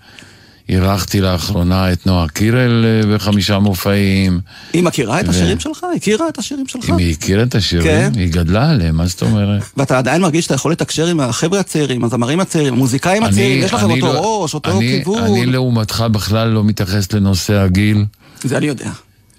[0.68, 4.40] אירחתי לאחרונה את נועה קירל אה, בחמישה מופעים.
[4.72, 5.86] היא מכירה את השירים שלך?
[5.96, 6.90] הכירה את השירים שלך?
[6.90, 8.10] אם היא הכירה את השירים, כן.
[8.14, 9.62] היא גדלה עליהם, מה זאת אומרת?
[9.76, 13.90] ואתה עדיין מרגיש שאתה יכול לתקשר עם החבר'ה הצעירים, הזמרים הצעירים, המוזיקאים הצעירים, יש לכם
[13.90, 15.22] אותו לא, ראש, אותו אני, כיוון.
[15.22, 18.04] אני לעומתך בכלל לא מתייחס לנושא הגיל.
[18.44, 18.90] זה אני יודע.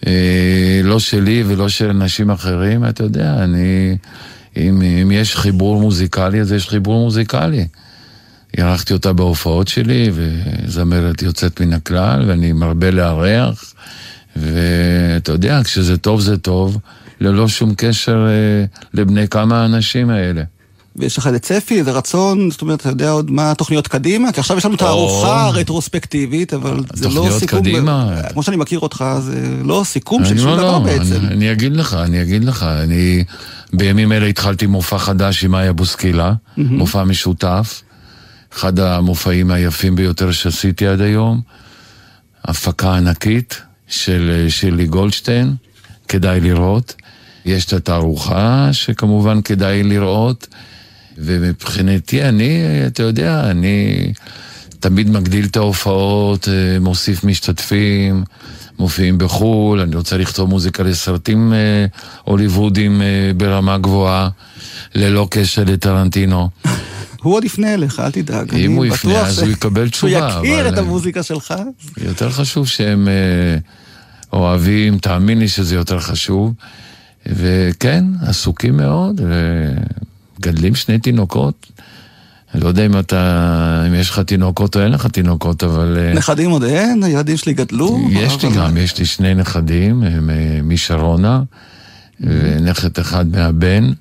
[0.07, 3.97] אה, לא שלי ולא של אנשים אחרים, אתה יודע, אני...
[4.57, 7.67] אם, אם יש חיבור מוזיקלי, אז יש חיבור מוזיקלי.
[8.57, 13.73] אירחתי אותה בהופעות שלי, וזמרת יוצאת מן הכלל, ואני מרבה לארח,
[14.35, 16.77] ואתה יודע, כשזה טוב זה טוב,
[17.19, 20.43] ללא שום קשר אה, לבני כמה האנשים האלה.
[20.95, 24.31] ויש לך איזה צפי, איזה רצון, זאת אומרת, אתה יודע עוד מה התוכניות קדימה?
[24.31, 27.59] כי עכשיו יש לנו תערוכה רטרוספקטיבית, אבל זה לא סיכום...
[27.59, 28.21] קדימה.
[28.33, 31.15] כמו שאני מכיר אותך, זה לא סיכום של שום לא, דבר לא, בעצם.
[31.15, 33.23] אני, אני אגיד לך, אני אגיד לך, אני
[33.73, 36.33] בימים אלה התחלתי מופע חדש עם איה בוסקילה.
[36.57, 37.81] מופע משותף.
[38.57, 41.41] אחד המופעים היפים ביותר שעשיתי עד היום,
[42.45, 45.55] הפקה ענקית של שירלי גולדשטיין,
[46.07, 46.95] כדאי לראות.
[47.45, 50.47] יש את התערוכה שכמובן כדאי לראות,
[51.17, 54.13] ומבחינתי אני, אתה יודע, אני
[54.79, 58.23] תמיד מגדיל את ההופעות, אה, מוסיף משתתפים,
[58.79, 61.85] מופיעים בחו"ל, אני רוצה לכתוב מוזיקה לסרטים אה,
[62.23, 64.29] הוליוודים אה, ברמה גבוהה,
[64.95, 66.49] ללא קשר לטרנטינו.
[67.28, 68.55] הוא עוד יפנה אליך, אל תדאג.
[68.55, 70.32] אם הוא יפנה, אז הוא יקבל תשובה.
[70.32, 71.53] שהוא יכיר את המוזיקה שלך.
[72.03, 73.57] יותר חשוב שהם אה,
[74.34, 76.53] אוהבים, תאמין לי שזה יותר חשוב.
[77.25, 79.21] וכן, עסוקים מאוד,
[80.39, 81.71] וגדלים שני תינוקות.
[82.53, 85.97] אני לא יודע אם אתה, אם יש לך תינוקות או אין לך תינוקות, אבל...
[85.99, 87.03] אה, נכדים עוד אין?
[87.03, 87.99] הילדים שלי גדלו?
[88.11, 91.41] יש לי גם, יש לי שני נכדים, הם אה, משרונה,
[92.19, 93.91] ונכד אחד מהבן.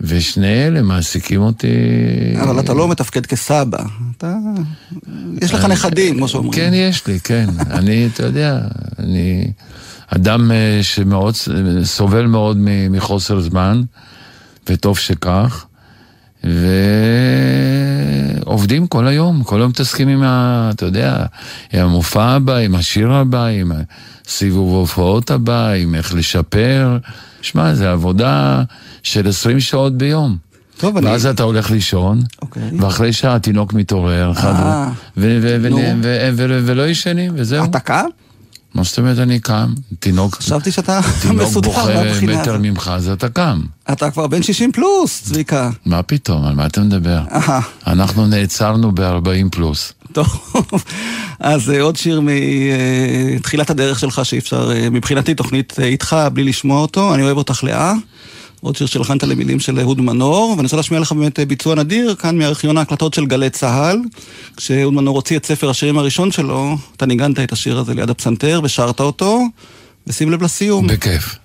[0.00, 1.66] ושני אלה מעסיקים אותי...
[2.40, 3.78] אבל אתה לא מתפקד כסבא.
[4.16, 4.34] אתה...
[5.42, 6.52] יש לך נכדים, כמו שאומרים.
[6.52, 7.46] כן, יש לי, כן.
[7.78, 8.60] אני, אתה יודע,
[8.98, 9.50] אני
[10.06, 11.34] אדם אה, שמאוד,
[11.84, 12.56] סובל מאוד
[12.90, 13.82] מחוסר זמן,
[14.68, 15.66] וטוב שכך.
[18.44, 20.70] ועובדים כל היום, כל היום מתעסקים עם ה...
[20.74, 21.24] אתה יודע,
[21.72, 23.72] עם המופע הבא, עם השיר הבא, עם
[24.28, 26.98] סיבוב ההופעות הבא, עם איך לשפר.
[27.42, 28.62] שמע, זה עבודה
[29.02, 30.36] של 20 שעות ביום.
[30.78, 31.34] טוב, ואז אני...
[31.34, 32.62] אתה הולך לישון, אוקיי.
[32.80, 34.90] ואחרי שעה התינוק מתעורר, אה.
[36.66, 37.64] ולא ישנים, וזהו.
[37.64, 38.06] אתה קם?
[38.76, 39.74] מה זאת אומרת אני קם?
[39.98, 40.34] תינוק...
[40.34, 41.00] חשבתי שאתה
[41.34, 41.64] מסודר מהבחינה הזאת.
[41.64, 43.60] תינוק בוכה מטר ממך, אז אתה קם.
[43.92, 45.70] אתה כבר בן 60 פלוס, צביקה.
[45.86, 47.20] מה פתאום, על מה אתה מדבר?
[47.86, 49.92] אנחנו נעצרנו ב-40 פלוס.
[50.12, 50.52] טוב,
[51.40, 52.20] אז אה, עוד שיר
[53.34, 57.36] מתחילת הדרך שלך שאי אפשר, אה, מבחינתי תוכנית אה, איתך בלי לשמוע אותו, אני אוהב
[57.36, 57.92] אותך לאה.
[58.60, 62.38] עוד שיר שלחנת למילים של אהוד מנור, ואני רוצה להשמיע לך באמת ביצוע נדיר, כאן
[62.38, 64.00] מארכיון ההקלטות של גלי צה"ל.
[64.56, 68.60] כשאהוד מנור הוציא את ספר השירים הראשון שלו, אתה ניגנת את השיר הזה ליד הפסנתר
[68.64, 69.42] ושרת אותו,
[70.06, 70.86] ושים לב לסיום.
[70.86, 71.36] בכיף.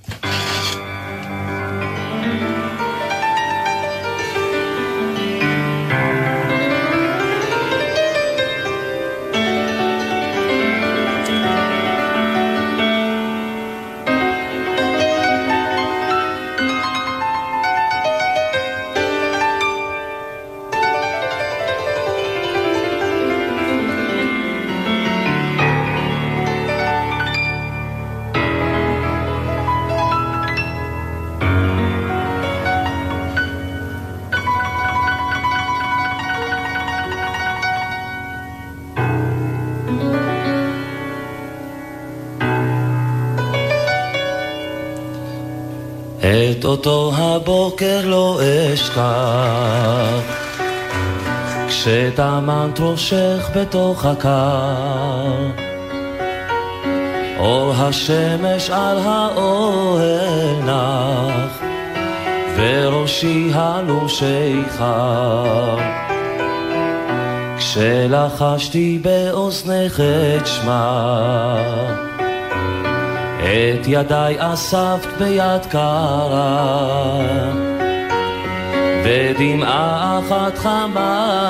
[46.61, 48.39] את אותו הבוקר לא
[48.73, 50.21] אשכח,
[51.67, 55.51] כשטמנת ראשך בתוך הקר.
[57.39, 61.61] אור השמש על האוהל נח,
[62.55, 65.77] וראשי הלום שיכר.
[67.57, 72.10] כשלחשתי באוזנך את שמה
[73.41, 77.19] את ידיי אספת ביד קרה,
[79.03, 81.41] ודמעה אחת חמה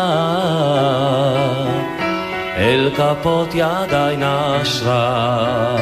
[2.58, 5.78] אל כפות ידיי נשרה.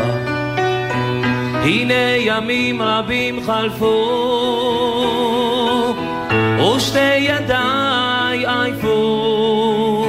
[1.64, 3.96] הנה ימים רבים חלפו
[6.60, 10.06] ושתי ידיי עייפו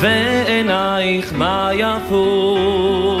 [0.00, 3.13] ועינייך מה יפו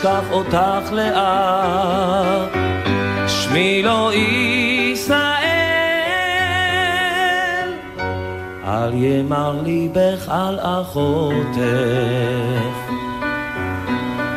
[0.00, 2.52] אשכח אותך לאט.
[3.28, 5.30] שמי לא ישראל.
[8.64, 11.60] אל ימר ליבך על אחותך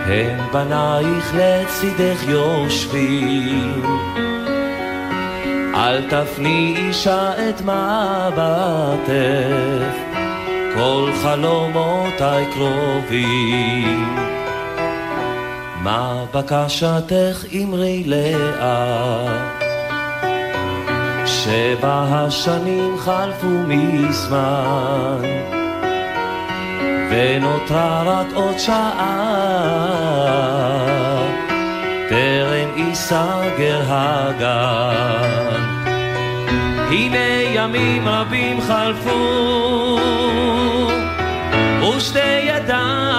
[0.06, 3.84] הם בנייך לצידך יושבים.
[5.76, 9.14] אל תפני אישה את מבטך.
[10.76, 14.33] כל חלומותיי קרובים
[15.84, 19.64] מה בקשתך אמרי לאט
[21.26, 25.22] שבה השנים חלפו מזמן
[27.12, 29.74] ונותרה רק עוד שעה.
[32.10, 35.64] טרם ייסגר הגן.
[36.90, 40.00] הנה ימים רבים חלפו
[41.98, 43.13] ושתי ידיי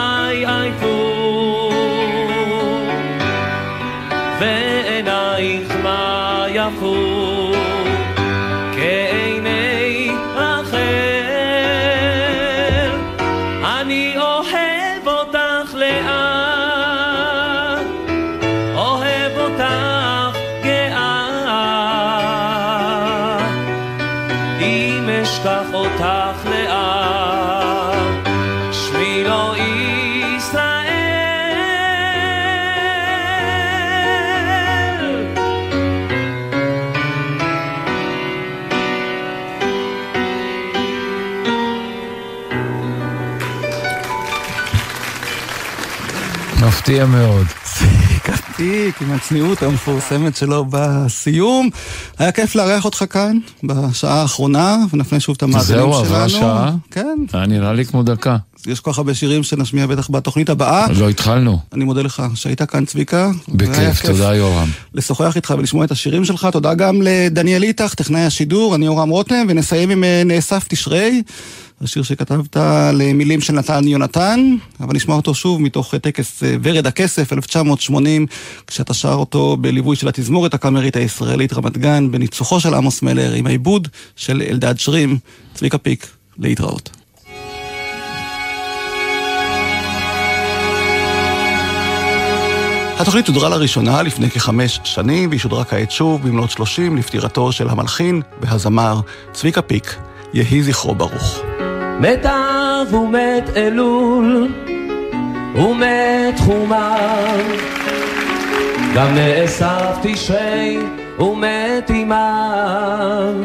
[46.84, 47.46] מפתיע מאוד.
[48.24, 51.70] עתיק, עם הצניעות המפורסמת שלו בסיום.
[52.18, 56.04] היה כיף לארח אותך כאן בשעה האחרונה, ונפנה שוב את המאזינים שלנו.
[56.04, 56.70] זהו, עברה שעה?
[56.90, 57.18] כן.
[57.32, 58.36] היה נראה לי כמו דקה.
[58.66, 60.86] יש כל כך הרבה שירים שנשמיע בטח בתוכנית הבאה.
[60.92, 61.58] לא התחלנו.
[61.72, 63.30] אני מודה לך שהיית כאן, צביקה.
[63.48, 64.68] בכיף, כיף תודה יורם.
[64.94, 66.48] לשוחח איתך ולשמוע את השירים שלך.
[66.52, 71.22] תודה גם לדניאל איתך, טכנאי השידור, אני יורם רותם, ונסיים עם אה, נאסף תשרי.
[71.80, 72.56] השיר שכתבת
[72.92, 78.26] למילים של נתן יונתן, אבל נשמע אותו שוב מתוך טקס אה, ורד הכסף, 1980,
[78.66, 83.46] כשאתה שר אותו בליווי של התזמורת הקאמרית הישראלית רמת גן, בניצוחו של עמוס מלר, עם
[83.46, 85.18] העיבוד של אלדד שרים,
[85.54, 86.06] צביקה פיק,
[86.38, 86.90] להתראות.
[92.98, 98.22] התוכנית הודרה לראשונה לפני כחמש שנים, והיא שודרה כעת שוב במלאת שלושים לפטירתו של המלחין
[98.40, 99.00] והזמר
[99.32, 99.96] צביקה פיק,
[100.34, 101.40] יהי זכרו ברוך.
[102.00, 104.48] מת אב ומת אלול
[105.54, 106.96] ומת חומה
[108.94, 110.78] גם נאסף תשרי
[111.18, 113.44] ומת עמם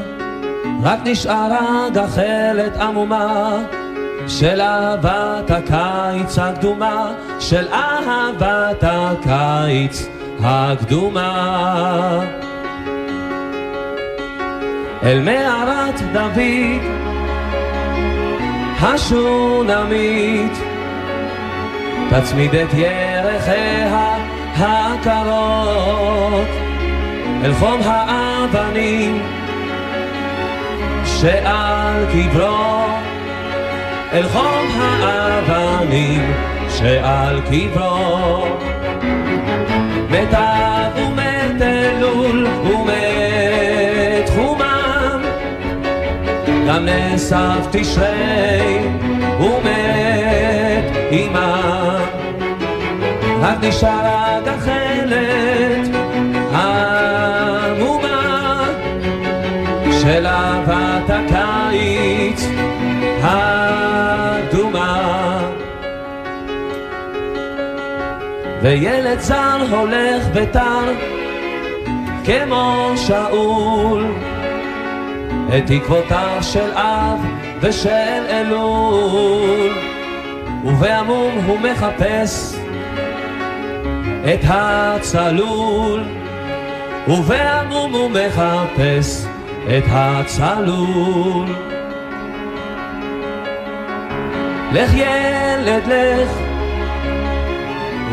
[0.84, 3.58] רק נשארה גחלת עמומה
[4.28, 10.08] של אהבת הקיץ הקדומה של אהבת הקיץ
[10.44, 12.20] הקדומה.
[15.04, 16.40] אל מערת דוד
[18.82, 20.58] השונמית.
[22.10, 24.18] תצמיד את ירחיה
[24.58, 26.48] הקרות
[27.44, 29.22] אל חום האבנים
[31.06, 32.86] שעל קברו.
[34.14, 36.34] אל חום האבנים
[36.70, 38.46] שעל קברו.
[40.10, 40.34] מת
[46.70, 48.80] גם נאסף תשרי
[49.40, 52.02] ומת עמם
[53.42, 55.96] רק נשארה גחלת
[56.54, 58.10] עמומה
[60.02, 62.48] של אהבת הקיץ
[63.22, 65.00] האדומה.
[68.62, 70.94] וילד זר הולך ותר
[72.26, 74.06] כמו שאול
[75.58, 77.20] את תקוותיו של אב
[77.62, 79.74] ושל אלול.
[80.66, 82.56] ובעמום הוא מחפש
[84.34, 86.04] את הצלול.
[87.08, 89.26] ובעמום הוא מחפש
[89.68, 91.46] את הצלול.
[94.72, 96.30] לך ילד לך,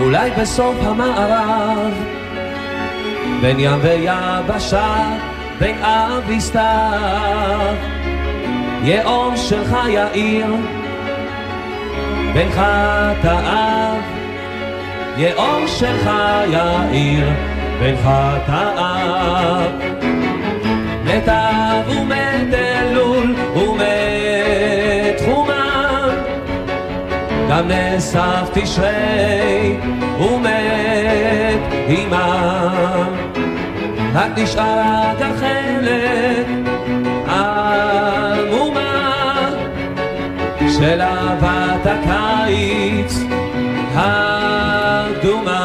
[0.01, 1.93] אולי בסוף המערב,
[3.41, 5.17] בין ים ויבשה,
[5.59, 7.75] בין אב לסתיו,
[8.83, 10.47] יאור שלך יאיר,
[12.35, 13.97] בין חטאיו,
[15.17, 16.11] יאור שלך
[16.51, 17.29] יאיר,
[17.81, 19.71] בין חטאיו.
[21.05, 26.09] נתב ומת אלול ומת חומה
[27.51, 29.77] גם נאסף תשרי
[30.21, 33.26] ומת עמם
[34.17, 36.47] רק נשאר גחלת
[37.29, 38.95] עמומה
[40.79, 43.19] של אהבת הקיץ
[43.95, 45.57] הקדומה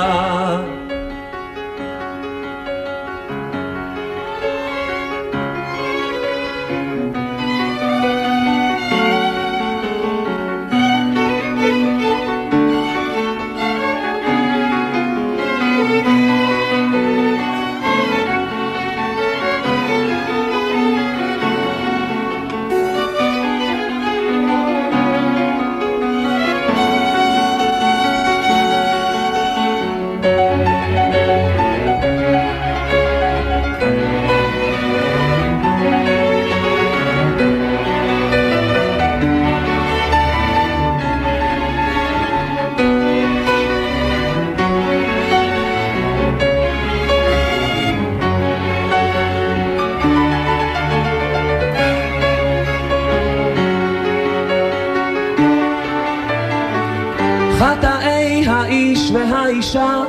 [59.62, 60.04] האיש והאישה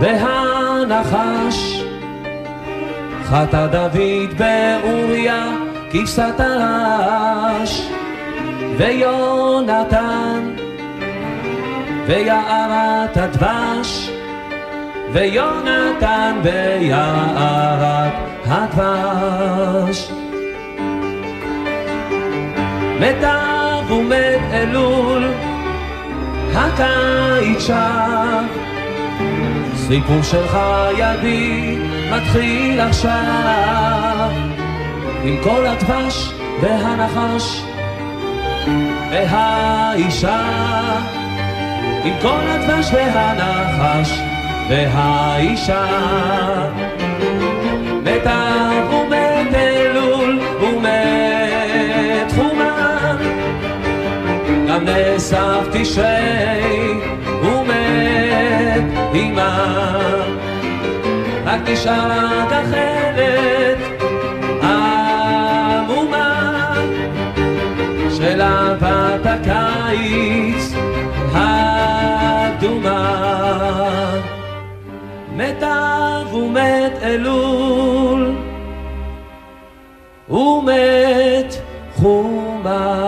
[0.00, 1.84] והנחש.
[3.24, 5.44] חטא דוד באוריה
[5.90, 7.88] כבשת הרש.
[8.76, 10.54] ויונתן
[12.06, 14.10] ויערת הדבש.
[15.12, 18.12] ויונתן ביערת
[18.46, 20.10] הדבש.
[23.00, 25.49] מתה ומת אלול
[26.54, 28.46] הקיץ שם.
[29.76, 31.78] סיפור של חייבי
[32.12, 34.30] מתחיל עכשיו,
[35.24, 36.32] עם כל הדבש
[36.62, 37.62] והנחש
[39.10, 40.40] והאישה,
[42.04, 44.20] עם כל הדבש והנחש
[44.68, 45.86] והאישה.
[48.02, 48.69] מתה
[54.90, 57.00] נאסף תשרי
[57.42, 58.84] ומת
[59.14, 60.36] עמם
[61.44, 63.78] רק נשארה גחלת
[64.62, 66.30] עמומה
[68.16, 70.74] של אהבת הקיץ
[71.34, 73.10] הקדומה
[75.36, 78.34] מתה ומת אלול
[80.28, 81.54] ומת
[81.96, 83.00] חומה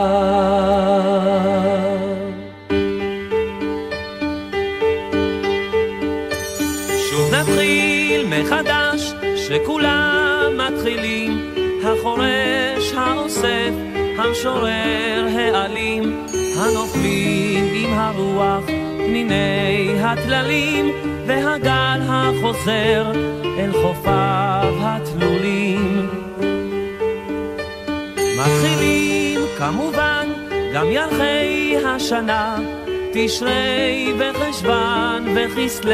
[14.44, 16.26] המשורר, העלים,
[16.56, 18.64] הנופלים עם הרוח,
[18.96, 20.92] פניני הטללים,
[21.26, 23.12] והגל החוזר
[23.58, 26.08] אל חופיו התלולים.
[28.38, 30.28] מתחילים כמובן
[30.74, 32.56] גם ירחי השנה,
[33.12, 35.92] תשרי וחשוון וכסלו.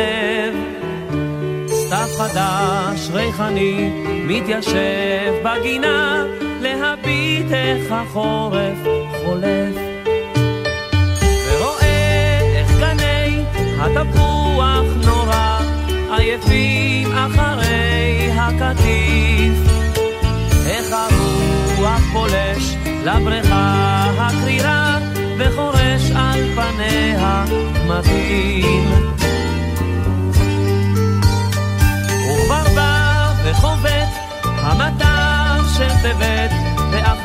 [1.67, 3.91] סתיו חדש ריחני
[4.27, 6.27] מתיישב בגינה
[7.09, 8.79] להביט איך החורף
[9.25, 9.75] חולף.
[11.47, 13.45] ורואה איך גני
[13.81, 15.59] התפוח נורא
[16.11, 19.73] עייפים אחרי הקטיף.
[20.67, 24.99] איך הרוח פולש לבריכה הקרירה
[25.39, 27.45] וחורש על פניה
[27.87, 28.89] מתאים.
[32.25, 34.09] וכבר בא וחובט
[34.45, 36.68] המטר של טבת,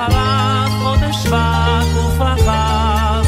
[0.10, 3.24] ואחריו חודש שבט ופרחיו.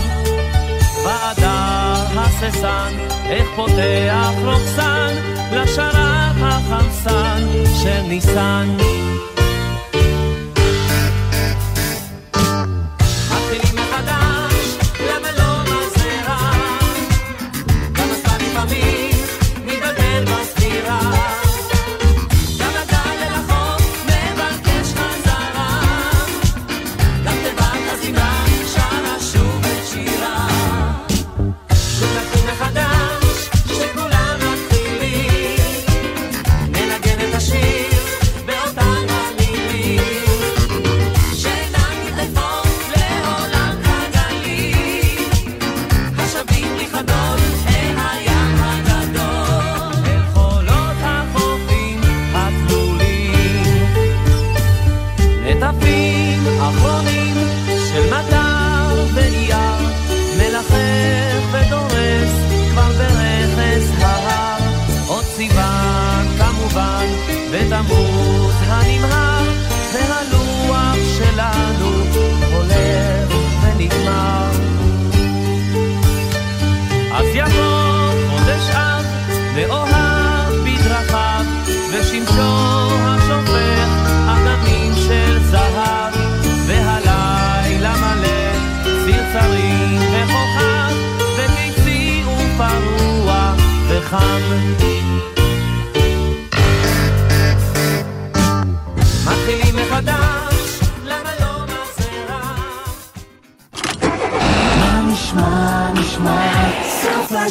[1.03, 2.93] באדר הססן,
[3.25, 5.15] איך פותח רוקסן,
[5.51, 7.43] לשרב החמסן
[7.83, 8.77] של ניסן.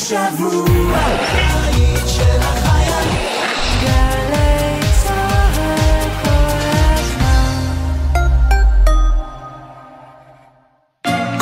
[0.04, 0.64] השבוע.
[0.66, 1.33] הבית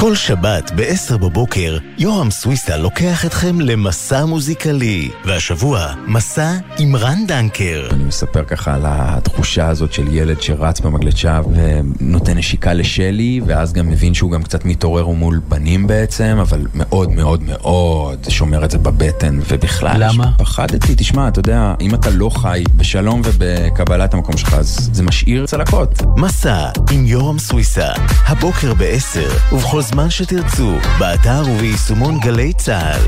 [0.03, 5.11] כל שבת ב-10 בבוקר, יורם סוויסה לוקח אתכם למסע מוזיקלי.
[5.25, 7.89] והשבוע, מסע עם רן דנקר.
[7.91, 13.91] אני מספר ככה על התחושה הזאת של ילד שרץ במגלצ'ה ונותן נשיקה לשלי, ואז גם
[13.91, 18.79] מבין שהוא גם קצת מתעורר מול בנים בעצם, אבל מאוד מאוד מאוד שומר את זה
[18.79, 19.97] בבטן, ובכלל...
[19.99, 20.33] למה?
[20.39, 25.47] פחדתי, תשמע, אתה יודע, אם אתה לא חי בשלום ובקבלת המקום שלך, אז זה משאיר
[25.47, 26.03] צלקות.
[26.17, 27.89] מסע עם יורם סוויסה,
[28.27, 33.03] הבוקר ב-10, ובכל זמן שתרצו, באתר וביישומון גלי צה"ל.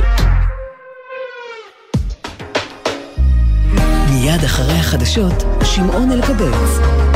[4.11, 7.14] מיד אחרי החדשות, שמעון אלקבץ.